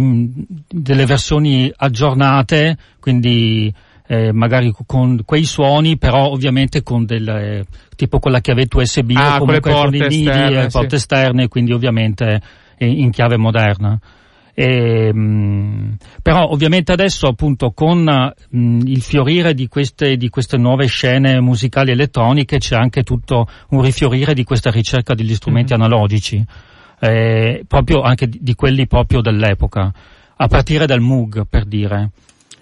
[0.68, 3.72] delle versioni aggiornate, quindi
[4.08, 7.66] eh, magari con quei suoni, però ovviamente con del
[7.96, 10.62] tipo con la chiavetta USB Ah, o con le comunque con i porte nidi esterne,
[10.62, 10.94] e porte sì.
[10.96, 12.40] esterne, quindi ovviamente
[12.78, 13.98] in chiave moderna.
[14.58, 20.86] E, mh, però ovviamente adesso appunto con mh, il fiorire di queste, di queste nuove
[20.86, 25.80] scene musicali elettroniche c'è anche tutto un rifiorire di questa ricerca degli strumenti Mhm.
[25.82, 26.42] analogici,
[27.00, 29.92] eh, proprio anche di, di quelli proprio dell'epoca,
[30.36, 32.10] a partire dal Moog per dire.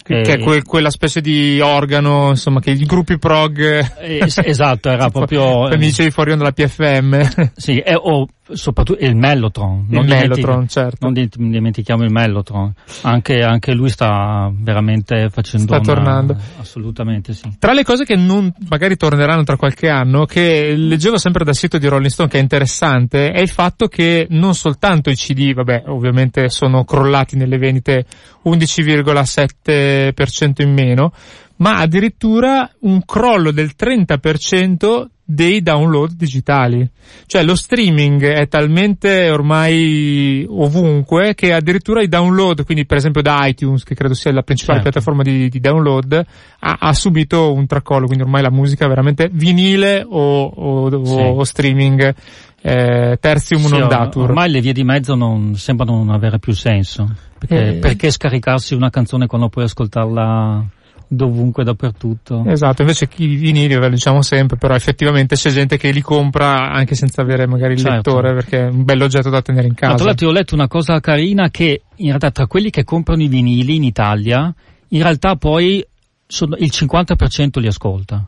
[0.03, 3.59] Che, è Eh, que- quella specie di organo, insomma, che i gruppi prog...
[4.01, 5.61] eh, es- esatto, era proprio...
[5.63, 7.51] Come mi dicevi fuori onda la PFM.
[7.55, 9.87] Sì, e, o soprattutto il Mellotron.
[9.91, 10.99] Il Mellotron, certo.
[11.01, 12.73] Non di- dimentichiamo il Mellotron.
[13.03, 16.37] Anche, anche lui sta veramente facendo Sta una- tornando.
[16.59, 17.57] Assolutamente sì.
[17.59, 21.79] Tra le cose che non, magari torneranno tra qualche anno, che leggevo sempre dal sito
[21.79, 25.85] di Rolling Stone che è interessante, è il fatto che non soltanto i CD, vabbè,
[25.87, 28.05] ovviamente sono crollati nelle vendite
[28.45, 31.13] 11,7% in meno,
[31.57, 36.87] ma addirittura un crollo del 30% dei download digitali.
[37.27, 43.47] Cioè lo streaming è talmente ormai ovunque che addirittura i download, quindi per esempio da
[43.47, 44.91] iTunes, che credo sia la principale Certo.
[44.93, 46.13] piattaforma di, di download,
[46.59, 51.15] ha, ha subito un tracollo, quindi ormai la musica è veramente vinile o, o- Sì.
[51.15, 52.15] o streaming
[52.61, 54.25] eh, tertium Sì, non datur.
[54.25, 57.09] Ormai le vie di mezzo non sembrano non avere più senso.
[57.39, 57.73] Perché, Eh.
[57.79, 60.65] perché scaricarsi una canzone quando puoi ascoltarla
[61.09, 62.45] dovunque, dappertutto?
[62.47, 66.01] Esatto, invece chi i vinili, ve lo diciamo sempre, però effettivamente c'è gente che li
[66.01, 67.95] compra anche senza avere magari il Certo.
[67.95, 70.05] lettore perché è un bell'oggetto da tenere in Ma tra casa.
[70.05, 73.77] l'altro ho letto una cosa carina che in realtà tra quelli che comprano i vinili
[73.77, 74.53] in Italia,
[74.89, 75.85] in realtà poi
[76.27, 78.27] sono- il 50% li ascolta.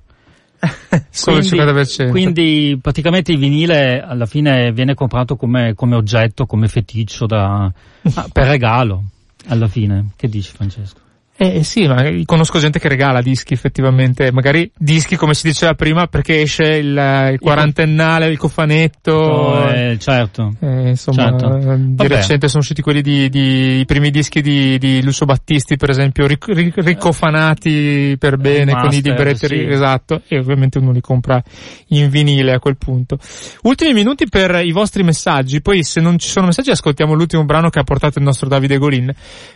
[1.10, 2.08] Solo il 50%.
[2.10, 7.70] Quindi praticamente il vinile alla fine viene comprato come, come oggetto, come feticcio da,
[8.14, 9.04] ah, per regalo.
[9.48, 10.98] Alla fine, che dici Francesco?
[11.38, 16.06] Eh sì, ma conosco gente che regala dischi effettivamente, magari dischi come si diceva prima
[16.06, 19.12] perché esce il, il quarantennale, il cofanetto.
[19.12, 20.54] Oh, eh, certo.
[20.60, 21.56] Eh, insomma, Certo.
[21.58, 22.08] eh, di Vabbè.
[22.08, 26.26] recente sono usciti quelli di, di- i primi dischi di, di Lucio Battisti, per esempio,
[26.26, 29.66] ric- ric- ricofanati per bene con i master, libretti, sì.
[29.68, 31.42] esatto, e ovviamente uno li compra
[31.88, 33.18] in vinile a quel punto.
[33.64, 37.68] Ultimi minuti per i vostri messaggi, poi se non ci sono messaggi ascoltiamo l'ultimo brano
[37.68, 39.12] che ha portato il nostro Davide Golin.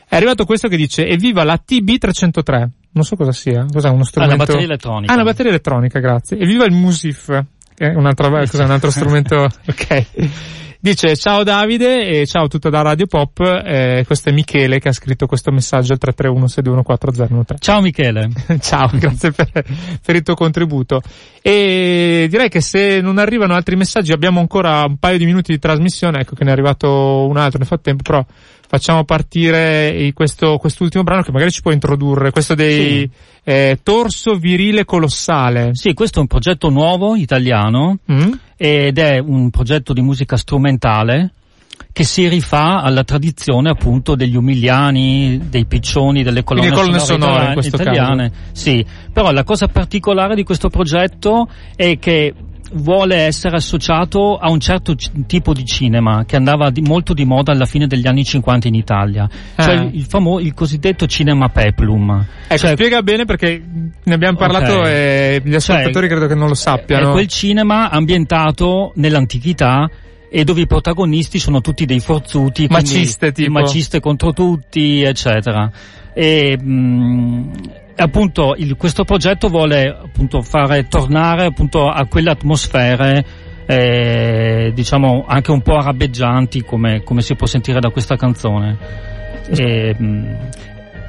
[0.07, 2.69] È arrivato questo che dice, evviva la TB303.
[2.93, 4.37] Non so cosa sia, cos'è uno Ah, strumento?
[4.37, 5.13] la batteria elettronica.
[5.13, 6.39] Ah, una batteria elettronica, grazie.
[6.39, 7.27] Evviva il Musif,
[7.75, 10.05] che è un'altra, cos'è, un altro strumento, ok.
[10.83, 14.93] Dice ciao Davide e ciao tutta da Radio Pop, eh, questo è Michele che ha
[14.93, 18.31] scritto questo messaggio al 331 Ciao Michele.
[18.61, 19.51] Ciao, grazie per,
[20.03, 21.03] per il tuo contributo.
[21.43, 25.59] E direi che se non arrivano altri messaggi abbiamo ancora un paio di minuti di
[25.59, 28.25] trasmissione, ecco che ne è arrivato un altro nel frattempo, però
[28.71, 33.11] facciamo partire questo, quest'ultimo brano che magari ci può introdurre, questo dei
[33.43, 35.71] eh, Torso Virile Colossale.
[35.73, 38.33] Sì, questo è un progetto nuovo italiano Mm?
[38.57, 41.33] ed è un progetto di musica strumentale
[41.93, 47.53] che si rifà alla tradizione appunto degli umiliani, dei piccioni, delle colonne, Quindi colonne sonore
[47.55, 48.33] in italiane- italiane.
[48.53, 52.33] Sì, però la cosa particolare di questo progetto è che
[52.73, 57.25] vuole essere associato a un certo c- tipo di cinema che andava di- molto di
[57.25, 59.89] moda alla fine degli anni 50 in Italia, cioè Ah.
[59.91, 62.25] il, famo- il cosiddetto cinema peplum.
[62.47, 63.63] Ecco, Cioè, spiega bene perché
[64.03, 64.87] ne abbiamo parlato Ok.
[64.87, 67.09] e gli ascoltatori Cioè, credo che non lo sappiano.
[67.09, 69.89] È quel cinema ambientato nell'antichità
[70.31, 73.51] e dove i protagonisti sono tutti dei forzuti, Maciste, tipo.
[73.51, 75.69] maciste contro tutti, eccetera.
[76.15, 77.51] E, mh,
[78.01, 83.25] appunto il- questo progetto vuole appunto fare tornare appunto a quelle atmosfere
[83.67, 88.77] eh, diciamo anche un po' arabeggianti come, come si può sentire da questa canzone.
[89.57, 90.37] E, mh,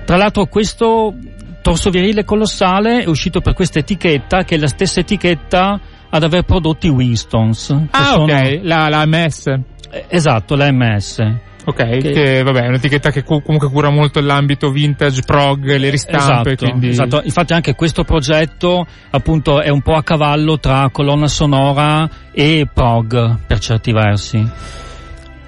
[0.06, 1.14] tra l'altro questo
[1.62, 5.80] torso virile colossale è uscito per questa etichetta che è la stessa etichetta
[6.10, 7.76] ad aver prodotto i Winstons.
[7.92, 9.48] Ah, ok, la, la MS.
[9.48, 11.18] eh, Esatto, la MS.
[11.64, 16.52] Ok, che, vabbè, è un'etichetta che cu- comunque cura molto l'ambito vintage, prog, le ristampe,
[16.52, 16.90] Esatto, quindi...
[16.90, 17.22] esatto.
[17.24, 23.38] Infatti anche questo progetto appunto è un po' a cavallo tra colonna sonora e prog
[23.46, 24.50] per certi versi.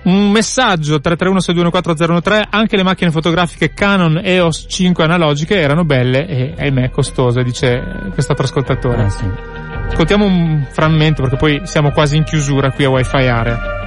[0.03, 6.89] Un messaggio 331-6214013, anche le macchine fotografiche Canon EOS 5 analogiche erano belle e ahimè
[6.89, 7.82] costose, dice
[8.14, 9.05] questo ascoltatore.
[9.05, 9.26] Eh, sì.
[9.88, 13.82] Ascoltiamo un frammento perché poi siamo quasi in chiusura qui a Wi-Fi Area.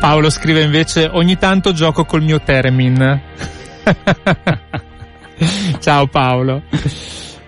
[0.00, 3.20] Paolo scrive invece ogni tanto gioco col mio Teremin.
[5.78, 6.62] Ciao Paolo.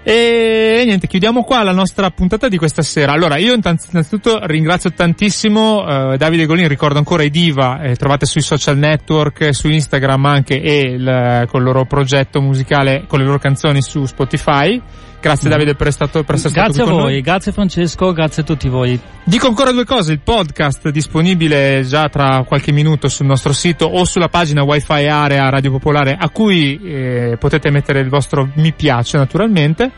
[0.02, 3.12] E niente, chiudiamo qua la nostra puntata di questa sera.
[3.12, 8.42] Allora, io innanzitutto ringrazio tantissimo eh, Davide Golin, ricordo ancora i Diva, eh, trovate sui
[8.42, 13.38] social network, su Instagram anche e il, con il loro progetto musicale, con le loro
[13.38, 14.78] canzoni su Spotify.
[15.22, 17.22] Grazie Davide per, stato, per essere Grazie stato a qui con voi, noi.
[17.22, 18.98] grazie Francesco, grazie a tutti voi.
[19.22, 24.04] Dico ancora due cose, il podcast disponibile già tra qualche minuto sul nostro sito o
[24.04, 29.16] sulla pagina wifi area Radio Popolare a cui eh, potete mettere il vostro mi piace
[29.16, 29.92] naturalmente.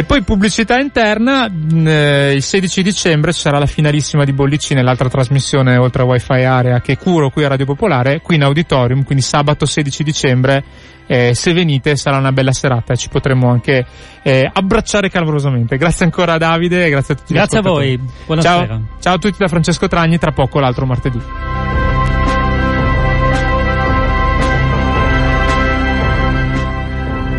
[0.00, 4.82] E poi pubblicità interna, mh, eh, il 16 dicembre ci sarà la finalissima di Bollicine,
[4.82, 9.04] l'altra trasmissione oltre a wifi area che curo qui a Radio Popolare, qui in auditorium,
[9.04, 10.64] quindi sabato 16 dicembre.
[11.06, 13.84] Eh, se venite sarà una bella serata e ci potremo anche
[14.22, 15.76] eh, abbracciare calorosamente.
[15.76, 17.34] Grazie ancora a Davide e grazie a tutti.
[17.34, 18.66] Grazie a voi, buonasera.
[18.66, 21.79] Ciao, ciao a tutti da Francesco Tragni, tra poco l'altro martedì.